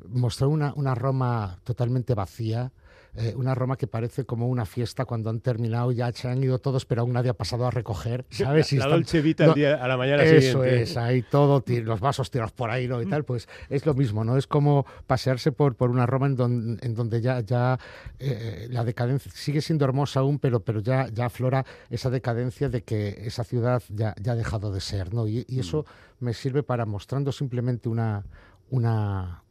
mostrar 0.06 0.48
una, 0.48 0.74
una 0.76 0.94
Roma 0.94 1.58
totalmente 1.64 2.12
vacía, 2.12 2.70
eh, 3.16 3.33
una 3.37 3.54
Roma 3.54 3.76
que 3.76 3.87
parece 3.87 4.25
como 4.25 4.49
una 4.49 4.66
fiesta 4.66 5.04
cuando 5.04 5.30
han 5.30 5.40
terminado, 5.40 5.92
ya 5.92 6.11
se 6.12 6.28
han 6.28 6.42
ido 6.42 6.59
todos, 6.59 6.85
pero 6.85 7.02
aún 7.02 7.12
nadie 7.12 7.30
ha 7.30 7.35
pasado 7.35 7.66
a 7.66 7.71
recoger, 7.71 8.25
¿sabes? 8.30 8.73
la, 8.73 8.87
Dolce 8.87 9.21
Vita 9.21 9.52
a 9.52 9.88
la 9.88 9.97
mañana 9.97 10.25
eso 10.25 10.64
es, 10.64 10.97
ahí 10.97 11.23
todo, 11.23 11.62
los 11.66 12.00
vasos 12.00 12.30
tirados 12.30 12.52
por 12.52 12.71
ahí, 12.71 12.88
¿no? 12.88 13.00
Y 13.00 13.06
tal, 13.06 13.25
pues 13.25 13.49
es 13.68 13.87
lo 13.87 13.94
mismo, 13.94 14.25
¿no? 14.25 14.37
Es 14.37 14.47
como 14.47 14.85
pasearse 15.06 15.52
por, 15.52 15.76
por 15.76 15.90
una 15.90 16.06
Roma 16.06 16.26
en, 16.26 16.78
en 16.83 16.94
donde 16.94 17.21
ya, 17.21 17.40
ya 17.40 17.78
eh, 18.18 18.66
la 18.71 18.85
decadencia 18.85 19.30
sigue 19.33 19.61
siendo 19.61 19.85
hermosa 19.85 20.21
aún, 20.21 20.38
pero, 20.38 20.61
pero 20.61 20.80
ya, 20.80 21.09
ya 21.09 21.26
aflora 21.26 21.64
esa 21.90 22.11
decadencia 22.11 22.68
de 22.68 22.83
que 22.83 23.23
esa 23.25 23.44
ciudad 23.44 23.83
ya, 23.90 24.14
ya 24.21 24.33
ha 24.33 24.37
dejado 24.37 24.73
de 24.73 24.80
ser, 24.80 25.14
¿no? 25.14 25.28
Y, 25.28 25.44
y 25.49 25.61
eso 25.61 25.85
mm. 26.21 26.25
me 26.25 26.35
sirve 26.35 26.62
para 26.62 26.85
mostrando 26.85 27.30
simplemente 27.30 27.88
una, 27.88 28.25
una, 28.71 29.42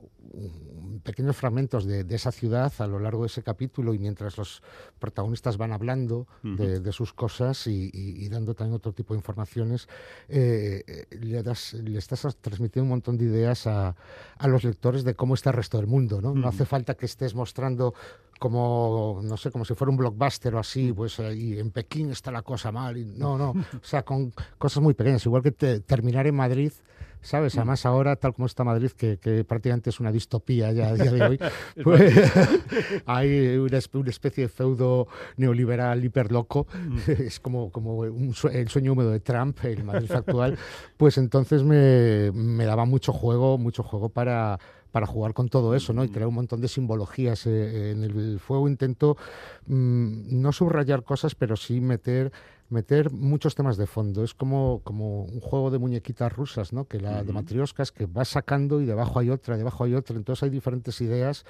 pequeños 1.04 1.36
fragmentos 1.36 1.86
de, 1.86 2.06
esa 2.10 2.32
ciudad 2.32 2.72
a 2.80 2.88
lo 2.88 3.00
largo 3.00 3.22
de 3.22 3.28
ese 3.28 3.44
capítulo 3.44 3.94
y 3.94 4.00
mientras 4.00 4.38
los 4.38 4.64
protagonistas 5.00 5.58
van 5.58 5.72
hablando 5.72 6.28
de, 6.44 6.92
sus 6.92 7.14
cosas 7.14 7.68
y, 7.68 8.28
dando 8.30 8.54
también 8.54 8.76
otro 8.76 8.94
tipo 8.94 9.14
de 9.14 9.20
informaciones, 9.20 9.88
eh, 10.30 10.84
eh, 10.88 11.06
le, 11.18 11.44
das, 11.44 11.74
le, 11.74 11.98
estás 11.98 12.22
transmitiendo 12.42 12.84
un 12.84 12.90
montón 12.90 13.18
de 13.18 13.26
ideas 13.26 13.68
a, 13.68 13.96
a, 14.38 14.48
los 14.48 14.64
lectores 14.64 15.04
de 15.04 15.16
cómo 15.16 15.36
está 15.36 15.52
el 15.52 15.58
resto 15.58 15.78
del 15.78 15.88
mundo. 15.88 16.22
¿no? 16.22 16.34
no 16.34 16.48
hace 16.48 16.66
falta 16.66 16.96
que 16.96 17.06
estés 17.06 17.36
mostrando 17.36 17.94
como, 18.44 19.22
no 19.24 19.38
sé, 19.38 19.52
como 19.52 19.64
si 19.64 19.74
fuera 19.74 19.90
un 19.90 19.96
blockbuster 19.96 20.54
o 20.56 20.60
así, 20.60 20.92
pues 20.92 21.18
ahí 21.22 21.58
en 21.58 21.72
Pekín 21.72 22.12
está 22.12 22.30
la 22.30 22.42
cosa 22.42 22.74
mal. 22.74 22.98
Y, 22.98 23.06
no, 23.18 23.38
no, 23.38 23.52
o 23.52 23.84
sea, 23.86 24.04
con 24.04 24.34
cosas 24.58 24.84
muy 24.84 24.94
pequeñas, 24.94 25.26
igual 25.26 25.44
que 25.44 25.52
terminar 25.52 26.28
en 26.28 26.36
Madrid 26.36 26.74
¿sabes? 27.22 27.56
Mm. 27.56 27.60
Además 27.60 27.86
ahora, 27.86 28.18
tal 28.18 28.34
como 28.34 28.48
está 28.48 28.66
Madrid, 28.66 28.92
que, 28.92 29.46
prácticamente 29.48 29.92
es 29.92 30.02
una 30.02 30.12
distopía 30.12 30.74
ya 30.74 30.90
a 30.90 30.94
día 30.96 31.10
de 31.10 31.24
hoy, 31.24 31.40
pues 31.86 32.14
hay 33.06 33.56
una, 33.56 33.78
especie 33.78 34.44
de 34.44 34.50
feudo 34.50 35.08
neoliberal 35.38 36.04
hiperloco, 36.04 36.68
mm. 36.74 37.12
es 37.22 37.40
como, 37.40 37.72
como 37.72 38.04
el 38.04 38.68
sueño 38.68 38.92
húmedo 38.92 39.12
de 39.12 39.22
Trump, 39.22 39.58
el 39.64 39.86
Madrid 39.86 40.12
actual, 40.12 40.58
pues 40.98 41.18
entonces 41.18 41.64
me, 41.64 42.30
me 42.34 42.66
daba 42.66 42.84
mucho 42.84 43.14
juego, 43.14 43.58
mucho 43.58 43.84
juego 43.84 44.10
para 44.10 44.60
para 44.94 45.08
jugar 45.08 45.34
con 45.34 45.50
todo 45.50 45.74
eso, 45.74 45.92
¿no? 45.92 46.04
Y 46.04 46.10
crear 46.10 46.28
un 46.28 46.36
montón 46.36 46.62
de 46.62 46.68
simbologías. 46.68 47.48
Eh, 47.48 47.92
en 47.92 48.04
el 48.04 48.40
fuego 48.40 48.70
intento 48.70 49.18
mm, 49.66 50.40
no 50.40 50.52
subrayar 50.52 51.04
cosas, 51.04 51.34
pero 51.34 51.56
sí 51.56 51.82
meter 51.82 52.32
meter 52.70 53.12
muchos 53.12 53.56
temas 53.56 53.76
de 53.78 53.88
fondo. 53.88 54.24
Es 54.24 54.36
como, 54.36 54.82
como 54.84 55.24
un 55.24 55.40
juego 55.40 55.72
de 55.72 55.80
muñequitas 55.80 56.32
rusas, 56.32 56.74
¿no? 56.74 56.86
Que 56.86 57.00
la 57.00 57.24
de 57.24 57.34
matrioscas 57.34 57.92
que 57.92 58.06
va 58.06 58.24
sacando 58.24 58.82
y 58.82 58.86
debajo 58.86 59.20
hay 59.20 59.32
otra, 59.32 59.58
debajo 59.58 59.84
hay 59.84 59.96
otra. 59.96 60.16
Entonces 60.16 60.44
hay 60.44 60.52
diferentes 60.52 61.02
ideas 61.02 61.44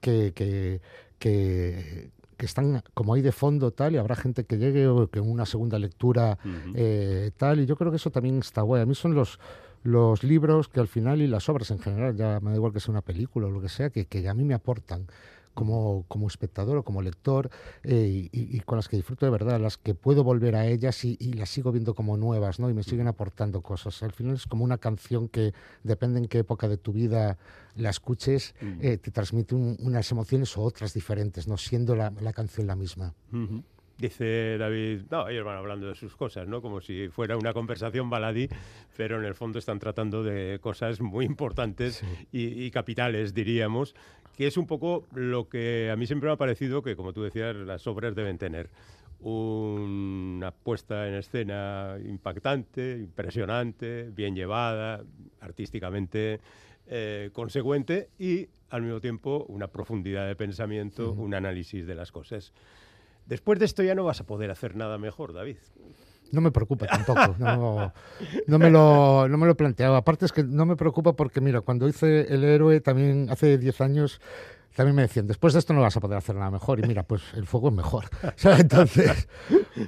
que, 0.00 0.32
que, 0.34 0.80
que, 1.18 2.10
están 2.38 2.82
como 2.94 3.14
ahí 3.14 3.22
de 3.22 3.32
fondo 3.32 3.72
tal 3.72 3.94
y 3.94 3.98
habrá 3.98 4.16
gente 4.16 4.44
que 4.44 4.58
llegue 4.58 4.86
o 4.86 5.08
que 5.10 5.18
en 5.18 5.30
una 5.30 5.44
segunda 5.44 5.78
lectura 5.78 6.38
eh, 6.74 7.30
tal. 7.36 7.60
Y 7.60 7.66
yo 7.66 7.76
creo 7.76 7.90
que 7.90 7.96
eso 7.96 8.10
también 8.10 8.38
está 8.38 8.62
guay. 8.62 8.82
A 8.82 8.86
mí 8.86 8.94
son 8.94 9.14
los 9.14 9.38
los 9.86 10.22
libros 10.24 10.68
que 10.68 10.80
al 10.80 10.88
final 10.88 11.22
y 11.22 11.26
las 11.26 11.48
obras 11.48 11.70
en 11.70 11.78
general, 11.78 12.16
ya 12.16 12.40
me 12.40 12.50
da 12.50 12.56
igual 12.56 12.72
que 12.72 12.80
sea 12.80 12.92
una 12.92 13.02
película 13.02 13.46
o 13.46 13.50
lo 13.50 13.60
que 13.60 13.68
sea, 13.68 13.90
que, 13.90 14.06
que 14.06 14.28
a 14.28 14.34
mí 14.34 14.44
me 14.44 14.54
aportan 14.54 15.06
como, 15.54 16.04
como 16.06 16.26
espectador 16.28 16.76
o 16.76 16.82
como 16.84 17.00
lector 17.00 17.50
eh, 17.82 18.28
y, 18.30 18.60
con 18.60 18.76
las 18.76 18.88
que 18.88 18.96
disfruto 18.96 19.24
de 19.24 19.32
verdad, 19.32 19.58
las 19.58 19.78
que 19.78 19.94
puedo 19.94 20.22
volver 20.22 20.54
a 20.54 20.66
ellas 20.66 21.04
y, 21.04 21.16
las 21.32 21.48
sigo 21.48 21.72
viendo 21.72 21.94
como 21.94 22.16
nuevas, 22.16 22.60
¿no? 22.60 22.68
Y 22.68 22.74
me 22.74 22.82
siguen 22.82 23.08
aportando 23.08 23.62
cosas. 23.62 24.02
Al 24.02 24.12
final 24.12 24.34
es 24.34 24.46
como 24.46 24.64
una 24.64 24.78
canción 24.78 25.28
que 25.28 25.54
depende 25.82 26.18
en 26.18 26.28
qué 26.28 26.40
época 26.40 26.68
de 26.68 26.76
tu 26.76 26.92
vida 26.92 27.38
la 27.74 27.90
escuches, 27.90 28.54
mm. 28.60 28.78
eh, 28.82 28.98
te 28.98 29.10
transmite 29.10 29.54
unas 29.54 30.10
emociones 30.12 30.56
o 30.56 30.62
otras 30.62 30.92
diferentes, 30.92 31.48
no 31.48 31.56
siendo 31.56 31.96
la, 31.96 32.12
canción 32.34 32.66
la 32.66 32.76
misma. 32.76 33.14
Dice 33.98 34.58
David, 34.58 35.02
no, 35.10 35.26
ellos 35.28 35.44
van 35.44 35.56
hablando 35.56 35.88
de 35.88 35.94
sus 35.94 36.14
cosas, 36.16 36.46
¿no? 36.46 36.60
Como 36.60 36.82
si 36.82 37.08
fuera 37.08 37.38
una 37.38 37.54
conversación 37.54 38.10
baladí, 38.10 38.48
pero 38.94 39.18
en 39.18 39.24
el 39.24 39.34
fondo 39.34 39.58
están 39.58 39.78
tratando 39.78 40.22
de 40.22 40.58
cosas 40.60 41.00
muy 41.00 41.24
importantes 41.24 42.04
y, 42.30 42.70
capitales, 42.70 43.32
diríamos, 43.32 43.94
que 44.36 44.46
es 44.46 44.58
un 44.58 44.66
poco 44.66 45.06
lo 45.14 45.48
que 45.48 45.90
a 45.90 45.96
mí 45.96 46.06
siempre 46.06 46.28
me 46.28 46.34
ha 46.34 46.36
parecido 46.36 46.82
que, 46.82 46.94
como 46.94 47.14
tú 47.14 47.22
decías, 47.22 47.56
las 47.56 47.86
obras 47.86 48.14
deben 48.14 48.36
tener 48.36 48.68
una 49.18 50.50
puesta 50.50 51.08
en 51.08 51.14
escena 51.14 51.96
impactante, 52.04 52.98
impresionante, 52.98 54.10
bien 54.10 54.36
llevada, 54.36 55.02
artísticamente 55.40 56.40
eh, 56.86 57.30
consecuente 57.32 58.10
y 58.18 58.46
al 58.68 58.82
mismo 58.82 59.00
tiempo 59.00 59.46
una 59.48 59.68
profundidad 59.68 60.26
de 60.26 60.36
pensamiento, 60.36 61.12
un 61.12 61.32
análisis 61.32 61.86
de 61.86 61.94
las 61.94 62.12
cosas. 62.12 62.52
Después 63.26 63.58
de 63.58 63.64
esto 63.64 63.82
ya 63.82 63.94
no 63.94 64.04
vas 64.04 64.20
a 64.20 64.24
poder 64.24 64.50
hacer 64.50 64.76
nada 64.76 64.98
mejor, 64.98 65.32
David. 65.32 65.56
No 66.32 66.40
me 66.40 66.50
preocupa 66.50 66.86
tampoco, 66.86 67.36
no, 67.38 68.58
me 68.58 68.70
lo, 68.70 69.28
no 69.28 69.38
me 69.38 69.46
lo 69.46 69.52
he 69.52 69.54
planteado. 69.54 69.94
Aparte 69.96 70.24
es 70.24 70.32
que 70.32 70.42
no 70.42 70.66
me 70.66 70.76
preocupa 70.76 71.14
porque, 71.14 71.40
mira, 71.40 71.60
cuando 71.60 71.88
hice 71.88 72.32
El 72.32 72.42
Héroe 72.42 72.80
también 72.80 73.28
hace 73.30 73.58
10 73.58 73.80
años, 73.80 74.20
también 74.74 74.94
me 74.94 75.02
decían, 75.02 75.26
después 75.26 75.54
de 75.54 75.60
esto 75.60 75.72
no 75.72 75.80
vas 75.80 75.96
a 75.96 76.00
poder 76.00 76.18
hacer 76.18 76.34
nada 76.34 76.50
mejor. 76.50 76.80
Y 76.80 76.82
mira, 76.82 77.04
pues 77.04 77.22
el 77.34 77.46
fuego 77.46 77.68
es 77.68 77.74
mejor. 77.74 78.04
entonces, 78.58 79.28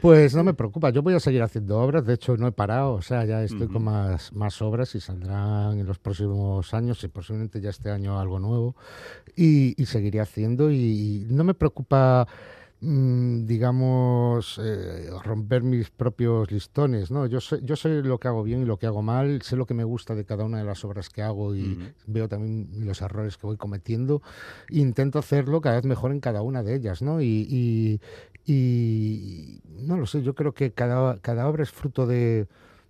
pues 0.00 0.34
no 0.34 0.44
me 0.44 0.54
preocupa. 0.54 0.90
Yo 0.90 1.02
voy 1.02 1.14
a 1.14 1.20
seguir 1.20 1.42
haciendo 1.42 1.78
obras. 1.78 2.06
De 2.06 2.14
hecho, 2.14 2.36
no 2.36 2.46
he 2.46 2.52
parado. 2.52 2.94
O 2.94 3.02
sea, 3.02 3.24
ya 3.24 3.42
estoy 3.42 3.68
con 3.68 3.84
más, 3.84 4.32
más 4.32 4.62
obras 4.62 4.94
y 4.94 5.00
saldrán 5.00 5.78
en 5.78 5.86
los 5.86 5.98
próximos 5.98 6.72
años 6.72 7.04
y 7.04 7.08
posiblemente 7.08 7.60
ya 7.60 7.70
este 7.70 7.90
año 7.90 8.18
algo 8.18 8.38
nuevo. 8.38 8.76
Y, 9.36 9.74
seguiré 9.84 10.20
haciendo. 10.20 10.70
y 10.70 11.26
no 11.28 11.44
me 11.44 11.52
preocupa 11.52 12.26
digamos, 12.80 14.60
eh, 14.62 15.10
romper 15.24 15.64
mis 15.64 15.90
propios 15.90 16.52
listones, 16.52 17.10
¿no? 17.10 17.26
Yo 17.26 17.40
sé, 17.40 17.58
yo 17.64 17.74
sé 17.74 18.02
lo 18.02 18.18
que 18.18 18.28
hago 18.28 18.44
bien 18.44 18.62
y 18.62 18.64
lo 18.64 18.78
que 18.78 18.86
hago 18.86 19.02
mal, 19.02 19.42
sé 19.42 19.56
lo 19.56 19.66
que 19.66 19.74
me 19.74 19.82
gusta 19.82 20.14
de 20.14 20.24
cada 20.24 20.44
una 20.44 20.58
de 20.58 20.64
las 20.64 20.84
obras 20.84 21.10
que 21.10 21.22
hago 21.22 21.56
y 21.56 21.92
veo 22.06 22.28
también 22.28 22.68
los 22.86 23.02
errores 23.02 23.36
que 23.36 23.46
voy 23.46 23.56
cometiendo 23.56 24.22
intento 24.70 25.18
hacerlo 25.18 25.60
cada 25.60 25.76
vez 25.76 25.84
mejor 25.84 26.12
en 26.12 26.20
cada 26.20 26.42
una 26.42 26.62
de 26.62 26.76
ellas, 26.76 27.02
¿no? 27.02 27.20
Y, 27.20 28.00
y, 28.46 29.60
no 29.80 29.96
lo 29.96 30.06
sé, 30.06 30.22
yo 30.22 30.34
creo 30.34 30.52
que 30.52 30.72
cada, 30.72 31.18
cada 31.18 31.48
obra 31.48 31.62
es 31.64 31.70
fruto 31.70 32.06
de, 32.06 32.46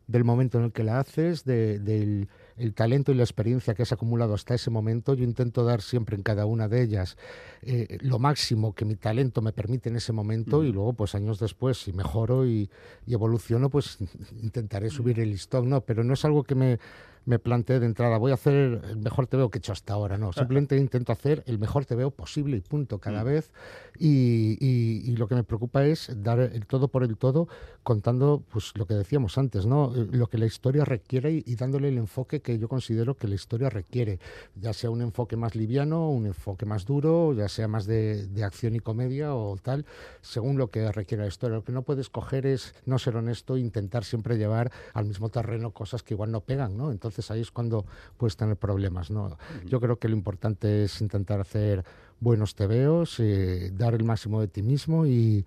del 0.07 0.25
momento 0.25 0.59
en 0.59 0.64
el 0.64 0.73
que 0.73 0.85
la 0.85 1.00
haces, 1.00 1.45
de, 1.45 1.78
del 1.78 2.28
el 2.59 2.75
talento 2.75 3.12
y 3.12 3.15
la 3.15 3.23
experiencia 3.23 3.75
que 3.75 3.83
has 3.83 3.93
acumulado 3.93 4.35
hasta 4.35 4.55
ese 4.55 4.71
momento. 4.71 5.15
Yo 5.15 5.25
intento 5.25 5.65
dar 5.65 5.83
siempre 5.83 6.17
en 6.17 6.23
cada 6.23 6.47
una 6.47 6.69
de 6.69 6.83
ellas 6.83 7.17
eh, 7.62 7.99
lo 8.00 8.19
máximo 8.19 8.75
que 8.75 8.85
mi 8.85 8.97
talento 8.97 9.43
me 9.43 9.53
permite 9.53 9.88
en 9.88 9.97
ese 9.97 10.12
momento 10.12 10.65
y 10.65 10.73
luego, 10.73 10.93
pues 10.93 11.15
años 11.15 11.38
después, 11.38 11.79
si 11.79 11.93
mejoro 11.93 12.47
y, 12.47 12.71
y 13.07 13.15
evoluciono, 13.15 13.71
pues 13.71 13.99
intentaré 14.43 14.91
subir 14.91 15.21
el 15.21 15.31
listón, 15.31 15.69
¿no? 15.69 15.81
Pero 15.81 16.05
no 16.05 16.15
es 16.15 16.25
algo 16.25 16.45
que 16.45 16.55
me 16.55 16.79
me 17.28 17.38
planteé 17.38 17.78
de 17.78 17.85
entrada, 17.85 18.16
voy 18.16 18.30
a 18.30 18.35
hacer 18.35 18.80
el 18.88 18.97
mejor 18.97 19.26
TVO 19.26 19.50
que 19.50 19.58
he 19.58 19.61
hecho 19.61 19.73
hasta 19.73 19.92
ahora. 19.92 20.16
No, 20.16 20.32
simplemente 20.32 20.78
intento 20.78 21.12
hacer 21.12 21.44
el 21.47 21.58
mejor 21.58 21.85
TVO 21.85 22.11
posible 22.11 22.56
y 22.56 22.62
punto 22.62 22.99
cada 23.00 23.23
mm. 23.23 23.26
vez. 23.26 23.52
Y, 23.99 24.56
y, 24.61 25.14
lo 25.16 25.28
que 25.28 25.35
me 25.35 25.44
preocupa 25.44 25.85
es 25.85 26.11
dar 26.23 26.40
el 26.40 26.66
todo 26.66 26.88
por 26.88 27.04
el 27.04 27.18
todo, 27.18 27.47
contando 27.82 28.42
pues 28.49 28.73
lo 28.76 28.87
que 28.87 28.94
decíamos 28.94 29.37
antes, 29.37 29.66
¿no? 29.66 29.92
Lo 29.94 30.28
que 30.28 30.38
la 30.38 30.47
historia 30.47 30.87
requiere 30.87 31.42
y, 31.44 31.54
dándole 31.56 31.88
el 31.88 31.99
enfoque 31.99 32.40
que 32.40 32.58
yo 32.58 32.66
considero 32.66 33.14
que 33.14 33.28
la 33.28 33.35
historia 33.35 33.68
requiere, 33.68 34.20
ya 34.54 34.73
sea 34.73 34.88
un 34.88 35.02
enfoque 35.02 35.37
más 35.37 35.54
liviano, 35.54 36.08
un 36.08 36.26
enfoque 36.26 36.64
más 36.64 36.87
duro, 36.87 37.35
ya 37.35 37.49
sea 37.49 37.68
más 37.68 37.85
de, 37.85 38.26
de 38.28 38.44
acción 38.44 38.75
y 38.75 38.80
comedia 38.80 39.35
o 39.35 39.56
tal, 39.58 39.85
según 40.23 40.56
lo 40.56 40.70
que 40.70 40.90
requiere 40.92 41.25
la 41.25 41.28
historia. 41.28 41.56
Lo 41.56 41.64
que 41.64 41.73
no 41.73 41.82
puedes 41.82 42.08
coger 42.08 42.47
es 42.47 42.75
no 42.87 42.99
ser 42.99 43.16
honesto 43.16 43.56
e 43.56 43.61
intentar 43.61 44.04
siempre 44.04 44.38
llevar 44.38 44.73
al 44.94 45.04
mismo 45.04 45.28
terreno 45.28 45.73
cosas 45.73 46.02
que 46.02 46.14
igual 46.14 46.30
no 46.30 46.40
pegan, 46.40 46.76
¿no? 46.76 46.90
Entonces 46.90 47.17
ahí 47.30 47.40
es 47.40 47.50
cuando 47.50 47.84
puedes 48.16 48.37
tener 48.37 48.56
problemas. 48.56 49.10
¿no? 49.10 49.37
Yo 49.66 49.80
creo 49.80 49.98
que 49.98 50.08
lo 50.08 50.16
importante 50.16 50.84
es 50.84 51.00
intentar 51.00 51.40
hacer 51.40 51.85
buenos 52.20 52.54
tebeos, 52.54 53.16
eh, 53.20 53.70
dar 53.74 53.94
el 53.94 54.04
máximo 54.04 54.40
de 54.40 54.48
ti 54.48 54.62
mismo 54.62 55.07
y, 55.07 55.44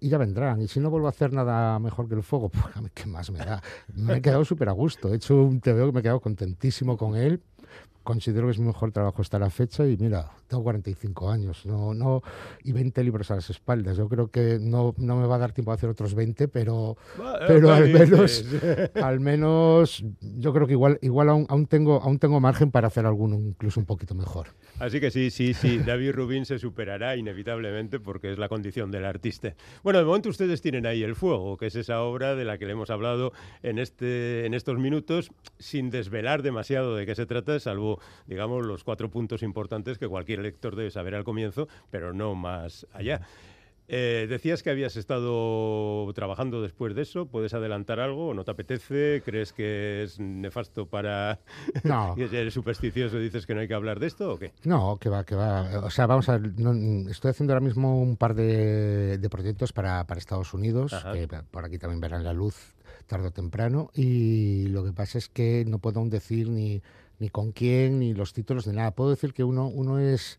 ya 0.00 0.18
vendrán. 0.18 0.60
Y 0.60 0.68
si 0.68 0.80
no 0.80 0.90
vuelvo 0.90 1.06
a 1.06 1.10
hacer 1.10 1.32
nada 1.32 1.78
mejor 1.78 2.08
que 2.08 2.14
el 2.14 2.22
fuego, 2.22 2.48
pues 2.50 2.74
¿qué 2.92 3.06
más 3.06 3.30
me 3.30 3.38
da? 3.38 3.62
Me 3.94 4.18
he 4.18 4.20
quedado 4.20 4.44
súper 4.44 4.68
a 4.68 4.72
gusto. 4.72 5.10
He 5.10 5.16
hecho 5.16 5.42
un 5.42 5.60
tebeo 5.60 5.86
que 5.86 5.92
me 5.92 6.00
he 6.00 6.02
quedado 6.02 6.20
contentísimo 6.20 6.98
con 6.98 7.16
él. 7.16 7.40
Considero 8.04 8.46
que 8.46 8.52
es 8.52 8.58
mi 8.58 8.66
mejor 8.66 8.92
trabajo 8.92 9.22
hasta 9.22 9.38
la 9.38 9.50
fecha 9.50 9.86
y 9.86 9.96
mira, 9.96 10.30
tengo 10.46 10.62
45 10.62 11.30
años 11.30 11.66
no, 11.66 11.94
no, 11.94 12.22
y 12.62 12.72
20 12.72 13.02
libros 13.02 13.30
a 13.30 13.36
las 13.36 13.50
espaldas. 13.50 13.96
Yo 13.96 14.08
creo 14.08 14.30
que 14.30 14.58
no, 14.60 14.94
no 14.98 15.16
me 15.16 15.26
va 15.26 15.36
a 15.36 15.38
dar 15.38 15.52
tiempo 15.52 15.70
a 15.72 15.74
hacer 15.74 15.88
otros 15.88 16.14
20, 16.14 16.48
pero, 16.48 16.96
pero 17.48 17.72
al, 17.72 17.88
menos, 17.90 18.44
al 19.02 19.20
menos 19.20 20.04
yo 20.20 20.52
creo 20.52 20.66
que 20.66 20.74
igual, 20.74 20.98
igual 21.02 21.30
aún, 21.30 21.46
aún, 21.48 21.66
tengo, 21.66 22.00
aún 22.02 22.18
tengo 22.18 22.40
margen 22.40 22.70
para 22.70 22.88
hacer 22.88 23.06
alguno 23.06 23.36
incluso 23.36 23.80
un 23.80 23.86
poquito 23.86 24.14
mejor. 24.14 24.48
Así 24.78 25.00
que 25.00 25.10
sí, 25.10 25.30
sí, 25.30 25.54
sí, 25.54 25.78
David 25.86 26.12
Rubin 26.12 26.44
se 26.44 26.58
superará 26.58 27.16
inevitablemente 27.16 28.00
porque 28.00 28.32
es 28.32 28.38
la 28.38 28.48
condición 28.48 28.90
del 28.90 29.04
artista. 29.04 29.54
Bueno, 29.82 29.98
de 29.98 30.04
momento 30.04 30.28
ustedes 30.28 30.60
tienen 30.60 30.86
ahí 30.86 31.02
El 31.02 31.14
Fuego, 31.14 31.56
que 31.56 31.66
es 31.66 31.76
esa 31.76 32.02
obra 32.02 32.34
de 32.34 32.44
la 32.44 32.58
que 32.58 32.66
le 32.66 32.72
hemos 32.72 32.90
hablado 32.90 33.32
en, 33.62 33.78
este, 33.78 34.46
en 34.46 34.54
estos 34.54 34.78
minutos, 34.78 35.30
sin 35.58 35.90
desvelar 35.90 36.42
demasiado 36.42 36.96
de 36.96 37.06
qué 37.06 37.14
se 37.14 37.26
trata, 37.26 37.58
salvo, 37.60 37.93
digamos, 38.26 38.66
los 38.66 38.84
cuatro 38.84 39.10
puntos 39.10 39.42
importantes 39.42 39.98
que 39.98 40.08
cualquier 40.08 40.40
lector 40.40 40.76
debe 40.76 40.90
saber 40.90 41.14
al 41.14 41.24
comienzo, 41.24 41.68
pero 41.90 42.12
no 42.12 42.34
más 42.34 42.86
allá. 42.92 43.22
Eh, 43.86 44.26
decías 44.30 44.62
que 44.62 44.70
habías 44.70 44.96
estado 44.96 46.10
trabajando 46.14 46.62
después 46.62 46.94
de 46.94 47.02
eso. 47.02 47.26
¿Puedes 47.26 47.52
adelantar 47.52 48.00
algo? 48.00 48.32
¿No 48.32 48.44
te 48.44 48.50
apetece? 48.50 49.22
¿Crees 49.24 49.52
que 49.52 50.02
es 50.02 50.18
nefasto 50.18 50.86
para... 50.86 51.40
No. 51.84 52.14
¿Eres 52.18 52.54
supersticioso 52.54 53.18
y 53.18 53.24
dices 53.24 53.46
que 53.46 53.54
no 53.54 53.60
hay 53.60 53.68
que 53.68 53.74
hablar 53.74 54.00
de 54.00 54.06
esto 54.06 54.32
o 54.32 54.38
qué? 54.38 54.52
No, 54.64 54.96
que 54.98 55.10
va, 55.10 55.24
que 55.24 55.34
va. 55.34 55.84
O 55.84 55.90
sea, 55.90 56.06
vamos 56.06 56.28
a 56.28 56.38
ver, 56.38 56.50
estoy 57.10 57.30
haciendo 57.30 57.52
ahora 57.52 57.64
mismo 57.64 58.00
un 58.00 58.16
par 58.16 58.34
de, 58.34 59.28
proyectos 59.30 59.72
para, 59.72 60.06
para, 60.06 60.18
Estados 60.18 60.54
Unidos, 60.54 60.94
que 61.12 61.28
por 61.50 61.64
aquí 61.64 61.78
también 61.78 62.00
verán 62.00 62.24
la 62.24 62.32
luz 62.32 62.74
tarde 63.06 63.28
o 63.28 63.30
temprano, 63.32 63.90
y 63.94 64.68
lo 64.68 64.84
que 64.84 64.92
pasa 64.92 65.18
es 65.18 65.28
que 65.28 65.64
no 65.66 65.78
puedo 65.78 66.00
aún 66.00 66.08
decir 66.08 66.48
ni, 66.48 66.82
ni 67.18 67.28
con 67.28 67.52
quién, 67.52 67.98
ni 67.98 68.14
los 68.14 68.32
títulos, 68.32 68.66
ni 68.66 68.74
nada. 68.74 68.90
Puedo 68.92 69.10
decir 69.10 69.32
que 69.32 69.44
uno, 69.44 69.66
uno 69.66 69.98
es 69.98 70.38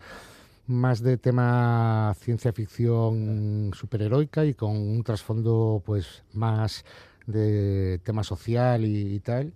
más 0.67 1.01
de 1.01 1.17
tema 1.17 2.15
ciencia 2.19 2.51
ficción 2.51 3.71
superheroica 3.73 4.45
y 4.45 4.53
con 4.53 4.75
un 4.75 5.03
trasfondo 5.03 5.81
pues 5.85 6.23
más 6.33 6.83
de 7.27 7.99
tema 8.03 8.23
social 8.23 8.85
y, 8.85 9.19
tal. 9.19 9.53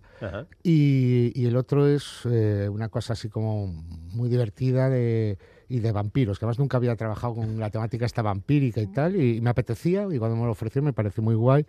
Y, 0.64 1.46
el 1.46 1.56
otro 1.56 1.88
es 1.88 2.22
eh, 2.26 2.68
una 2.70 2.90
cosa 2.90 3.14
así 3.14 3.30
como 3.30 3.68
muy 3.68 4.28
divertida 4.28 4.90
de, 4.90 5.38
y 5.68 5.80
de 5.80 5.92
vampiros, 5.92 6.40
que 6.40 6.46
además 6.46 6.60
nunca 6.60 6.78
había 6.78 6.96
trabajado 6.96 7.36
con 7.36 7.60
la 7.60 7.70
temática 7.70 8.06
esta 8.06 8.22
vampírica 8.22 8.82
y 8.82 8.88
tal, 8.88 9.16
y, 9.16 9.40
me 9.40 9.52
apetecía, 9.52 10.08
y 10.12 10.18
cuando 10.18 10.36
me 10.36 10.46
lo 10.46 10.52
ofreció 10.52 10.82
me 10.82 10.94
pareció 10.94 11.22
muy 11.22 11.36
guay, 11.36 11.66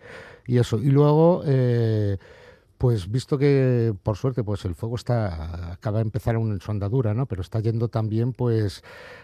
y 0.47 0.57
eso. 0.57 0.77
Y 0.77 0.89
luego... 0.89 1.43
Eh, 1.45 2.17
pues 2.81 3.11
visto 3.11 3.37
que 3.37 3.93
por 4.01 4.17
suerte 4.17 4.43
pues 4.43 4.65
el 4.65 4.73
fuego 4.73 4.95
está 4.95 5.73
acaba 5.73 5.99
de 5.99 6.05
empezar 6.05 6.33
en 6.33 6.59
su 6.59 6.71
andadura, 6.71 7.13
¿no? 7.13 7.27
Pero 7.27 7.43
está 7.43 7.59
yendo 7.59 7.89
también, 7.89 8.33
pues 8.33 8.83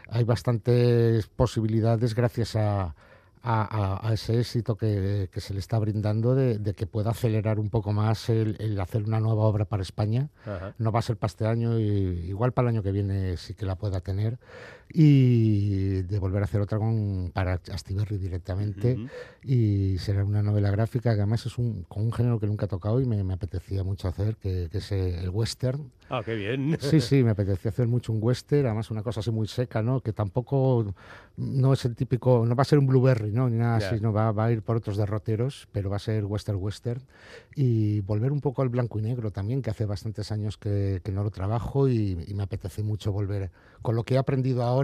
hay 0.10 0.24
bastantes 0.26 1.26
posibilidades 1.26 2.14
gracias 2.14 2.56
a, 2.56 2.94
a, 3.42 4.12
ese 4.14 4.40
éxito 4.40 4.76
que, 4.76 5.30
se 5.36 5.54
le 5.56 5.60
está 5.60 5.80
brindando 5.80 6.36
de, 6.36 6.74
que 6.76 6.86
pueda 6.86 7.12
acelerar 7.12 7.60
un 7.60 7.72
poco 7.72 7.94
más 7.94 8.30
el, 8.30 8.80
hacer 8.80 9.04
una 9.04 9.20
nueva 9.20 9.44
obra 9.44 9.66
para 9.66 9.82
España. 9.82 10.30
No 10.78 10.92
va 10.92 11.00
a 11.00 11.02
ser 11.02 11.18
para 11.18 11.30
este 11.32 11.48
año, 11.48 11.80
y 11.80 11.84
igual 12.28 12.52
para 12.52 12.70
el 12.70 12.76
año 12.76 12.84
que 12.84 12.92
viene 12.92 13.38
sí 13.38 13.56
que 13.56 13.66
la 13.66 13.76
pueda 13.76 14.02
tener. 14.02 14.38
Y 14.94 16.04
de 16.04 16.20
volver 16.20 16.42
a 16.42 16.46
hacer 16.46 16.62
otra 16.62 16.78
con, 16.78 17.32
para 17.34 17.60
Astiberri 17.72 18.18
directamente. 18.18 18.98
Y 19.44 19.98
será 20.00 20.24
una 20.24 20.42
novela 20.42 20.72
gráfica 20.72 21.14
que 21.14 21.22
además 21.22 21.46
es 21.46 21.58
un, 21.58 21.84
con 21.84 22.04
un 22.04 22.14
género 22.14 22.40
que 22.40 22.48
nunca 22.48 22.66
he 22.66 22.70
tocado 22.70 23.00
y 23.02 23.06
me, 23.06 23.34
apetecía 23.34 23.84
mucho 23.84 24.08
hacer, 24.08 24.36
que, 24.38 24.70
es 24.72 24.92
el 24.92 25.30
western. 25.30 25.92
Ah, 26.10 26.22
qué 26.24 26.36
bien. 26.36 26.78
Sí, 26.80 27.02
sí, 27.02 27.24
me 27.24 27.32
apetecía 27.32 27.70
hacer 27.70 27.88
mucho 27.88 28.14
un 28.14 28.20
western, 28.22 28.68
además 28.68 28.90
una 28.92 29.04
cosa 29.04 29.20
así 29.20 29.30
muy 29.30 29.48
seca, 29.48 29.82
¿no? 29.82 30.00
Que 30.00 30.14
tampoco 30.14 30.94
no 31.36 31.74
es 31.74 31.86
el 31.86 31.96
típico, 31.96 32.46
no 32.46 32.56
va 32.56 32.62
a 32.62 32.66
ser 32.66 32.80
un 32.80 32.88
blueberry 32.88 33.32
¿no? 33.32 33.50
Ni 33.50 33.58
nada 33.58 33.78
así, 33.78 34.00
no 34.02 34.14
va, 34.14 34.32
va, 34.32 34.46
a 34.46 34.52
ir 34.52 34.62
por 34.62 34.78
otros 34.78 34.98
derroteros, 34.98 35.68
pero 35.72 35.90
va 35.90 35.98
a 35.98 36.00
ser 36.00 36.26
western 36.26 36.58
western 36.60 37.02
y 37.56 38.02
volver 38.02 38.32
un 38.32 38.42
poco 38.42 38.62
al 38.62 38.70
blanco 38.70 39.00
y 39.00 39.02
negro 39.02 39.32
también, 39.32 39.62
que 39.62 39.70
hace 39.70 39.86
bastantes 39.86 40.32
años 40.32 40.58
que, 40.58 41.02
que 41.04 41.12
no 41.12 41.24
lo 41.24 41.32
trabajo 41.32 41.88
y, 41.90 42.16
me 42.38 42.44
apetece 42.44 42.84
mucho 42.84 43.12
volver, 43.12 43.50
con 43.82 43.96
lo 43.96 44.04
que 44.04 44.14
he 44.14 44.18
aprendido 44.18 44.62
ahora, 44.62 44.77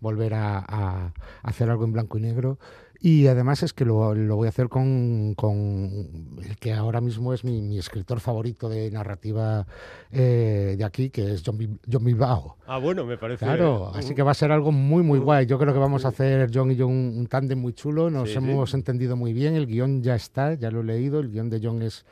volver 0.00 0.34
a, 0.34 0.58
a, 0.58 1.12
hacer 1.42 1.70
algo 1.70 1.84
en 1.84 1.92
blanco 1.92 2.18
y 2.18 2.22
negro 2.22 2.58
y 3.02 3.28
además 3.28 3.62
es 3.62 3.72
que 3.72 3.86
lo, 3.86 4.14
lo 4.14 4.36
voy 4.36 4.44
a 4.44 4.50
hacer 4.50 4.68
con, 4.68 5.34
con, 5.34 6.36
el 6.44 6.58
que 6.58 6.74
ahora 6.74 7.00
mismo 7.00 7.32
es 7.32 7.44
mi, 7.44 7.62
mi 7.62 7.78
escritor 7.78 8.20
favorito 8.20 8.68
de 8.68 8.90
narrativa 8.90 9.66
eh, 10.12 10.74
de 10.76 10.84
aquí, 10.84 11.08
que 11.08 11.32
es 11.32 11.42
John, 11.44 11.80
John 11.90 12.04
Bilbao. 12.04 12.58
Ah, 12.66 12.76
bueno, 12.76 13.06
me 13.06 13.16
parece. 13.16 13.46
Claro, 13.46 13.90
así 13.94 14.14
que 14.14 14.22
va 14.22 14.32
a 14.32 14.34
ser 14.34 14.52
algo 14.52 14.70
muy, 14.70 15.02
muy 15.02 15.18
guay. 15.18 15.46
Yo 15.46 15.58
creo 15.58 15.72
que 15.72 15.78
vamos 15.78 16.04
a 16.04 16.08
hacer 16.08 16.50
John 16.52 16.72
y 16.72 16.76
yo 16.76 16.86
un, 16.88 17.14
un 17.16 17.26
tándem 17.26 17.58
muy 17.58 17.72
chulo. 17.72 18.10
Nos 18.10 18.36
hemos 18.36 18.74
entendido 18.74 19.16
muy 19.16 19.32
bien. 19.32 19.54
El 19.54 19.66
guion 19.66 20.02
ya 20.02 20.14
está, 20.14 20.52
ya 20.52 20.70
lo 20.70 20.80
he 20.80 20.84
leído. 20.84 21.20
El 21.20 21.30
guion 21.30 21.48
de 21.48 21.60
John 21.62 21.80
es 21.80 22.04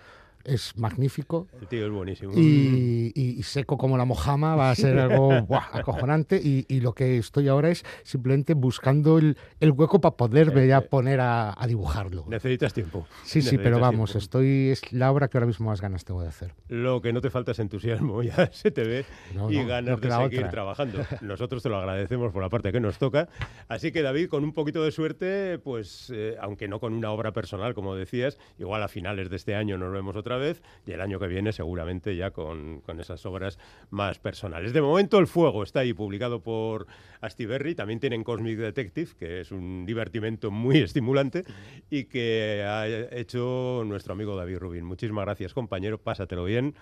es 0.45 0.77
magnífico. 0.77 1.47
El 1.61 1.69
tío 1.69 1.87
es 1.87 1.93
buenísimo. 1.93 2.33
Y, 2.35 3.41
seco 3.43 3.79
como 3.79 3.97
la 3.97 4.05
mojama 4.05 4.57
va 4.57 4.71
a 4.71 4.75
ser 4.75 4.99
algo 4.99 5.33
acojonante. 5.51 6.41
Y, 6.43 6.81
lo 6.81 6.95
que 6.95 7.19
estoy 7.19 7.49
ahora 7.49 7.71
es 7.71 7.85
simplemente 8.05 8.55
buscando 8.55 9.19
el, 9.19 9.37
hueco 9.61 10.01
para 10.01 10.17
poderme 10.17 10.67
ya 10.67 10.81
poner 10.81 11.21
a, 11.21 11.57
dibujarlo. 11.67 12.25
Necesitas 12.29 12.73
tiempo. 12.73 13.07
Sí, 13.25 13.43
sí, 13.43 13.59
pero 13.59 13.79
vamos, 13.79 14.15
estoy 14.15 14.71
es 14.71 14.93
la 14.93 15.11
obra 15.11 15.29
que 15.29 15.37
ahora 15.37 15.47
mismo 15.47 15.67
más 15.67 15.81
ganas 15.81 16.05
tengo 16.05 16.23
de 16.23 16.29
hacer. 16.29 16.55
Lo 16.69 17.03
que 17.03 17.13
no 17.13 17.21
te 17.21 17.31
falta 17.31 17.53
es 17.53 17.59
entusiasmo, 17.59 18.23
ya 18.23 18.51
se 18.53 18.71
te 18.71 18.85
ve, 18.85 19.05
y 19.51 19.63
ganas 19.65 20.01
de 20.01 20.11
seguir 20.11 20.49
trabajando. 20.49 21.05
Nosotros 21.21 21.63
te 21.63 21.69
lo 21.69 21.77
agradecemos 21.77 22.33
por 22.33 22.43
la 22.43 22.49
parte 22.49 22.73
que 22.73 22.81
nos 22.81 22.99
toca. 22.99 23.29
Así 23.69 23.93
que 23.93 24.03
David, 24.03 24.29
con 24.29 24.45
un 24.45 24.53
poquito 24.53 24.83
de 24.83 24.93
suerte, 24.93 25.59
pues 25.59 26.11
eh, 26.15 26.37
aunque 26.41 26.69
no 26.69 26.81
con 26.81 26.95
una 26.95 27.11
obra 27.11 27.33
personal, 27.33 27.75
como 27.75 27.95
decías, 27.95 28.39
igual 28.59 28.83
a 28.83 28.89
finales 28.89 29.31
de 29.31 29.37
este 29.37 29.55
año 29.55 29.79
nos 29.79 29.93
vemos 29.93 30.17
otra 30.17 30.28
vez 30.37 30.63
y 30.87 30.93
el 30.93 31.01
año 31.01 31.19
que 31.19 31.27
viene 31.27 31.53
seguramente 31.53 32.17
ya 32.17 32.31
con, 32.31 32.81
con 32.81 33.01
esas 33.01 33.25
obras 33.27 33.59
más 33.91 34.19
personales. 34.19 34.73
De 34.73 34.81
momento 34.81 35.19
El 35.19 35.27
Fuego 35.27 35.63
está 35.63 35.81
ahí 35.81 35.93
publicado 35.93 36.43
por 36.43 36.87
Astiberri, 37.21 37.75
también 37.75 38.01
tienen 38.01 38.25
Cosmic 38.25 38.59
Detective, 38.59 39.11
que 39.19 39.41
es 39.41 39.51
un 39.51 39.87
divertimento 39.87 40.51
muy 40.51 40.79
estimulante 40.79 41.45
y 41.91 42.05
que 42.05 42.65
ha 42.67 42.87
hecho 42.87 43.83
nuestro 43.87 44.13
amigo 44.13 44.37
David 44.37 44.59
Rubin. 44.59 44.85
Muchísimas 44.85 45.25
gracias 45.25 45.55
compañero, 45.55 45.99
pásatelo 45.99 46.45
bien 46.45 46.75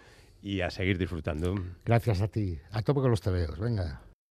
y 0.43 0.61
a 0.61 0.71
seguir 0.71 0.99
disfrutando. 0.99 1.55
Gracias 1.85 2.21
a 2.21 2.29
ti, 2.29 2.59
a 2.71 2.83
tope 2.83 3.01
con 3.01 3.11
los 3.11 3.21
tebeos, 3.21 3.59
venga. 3.59 4.06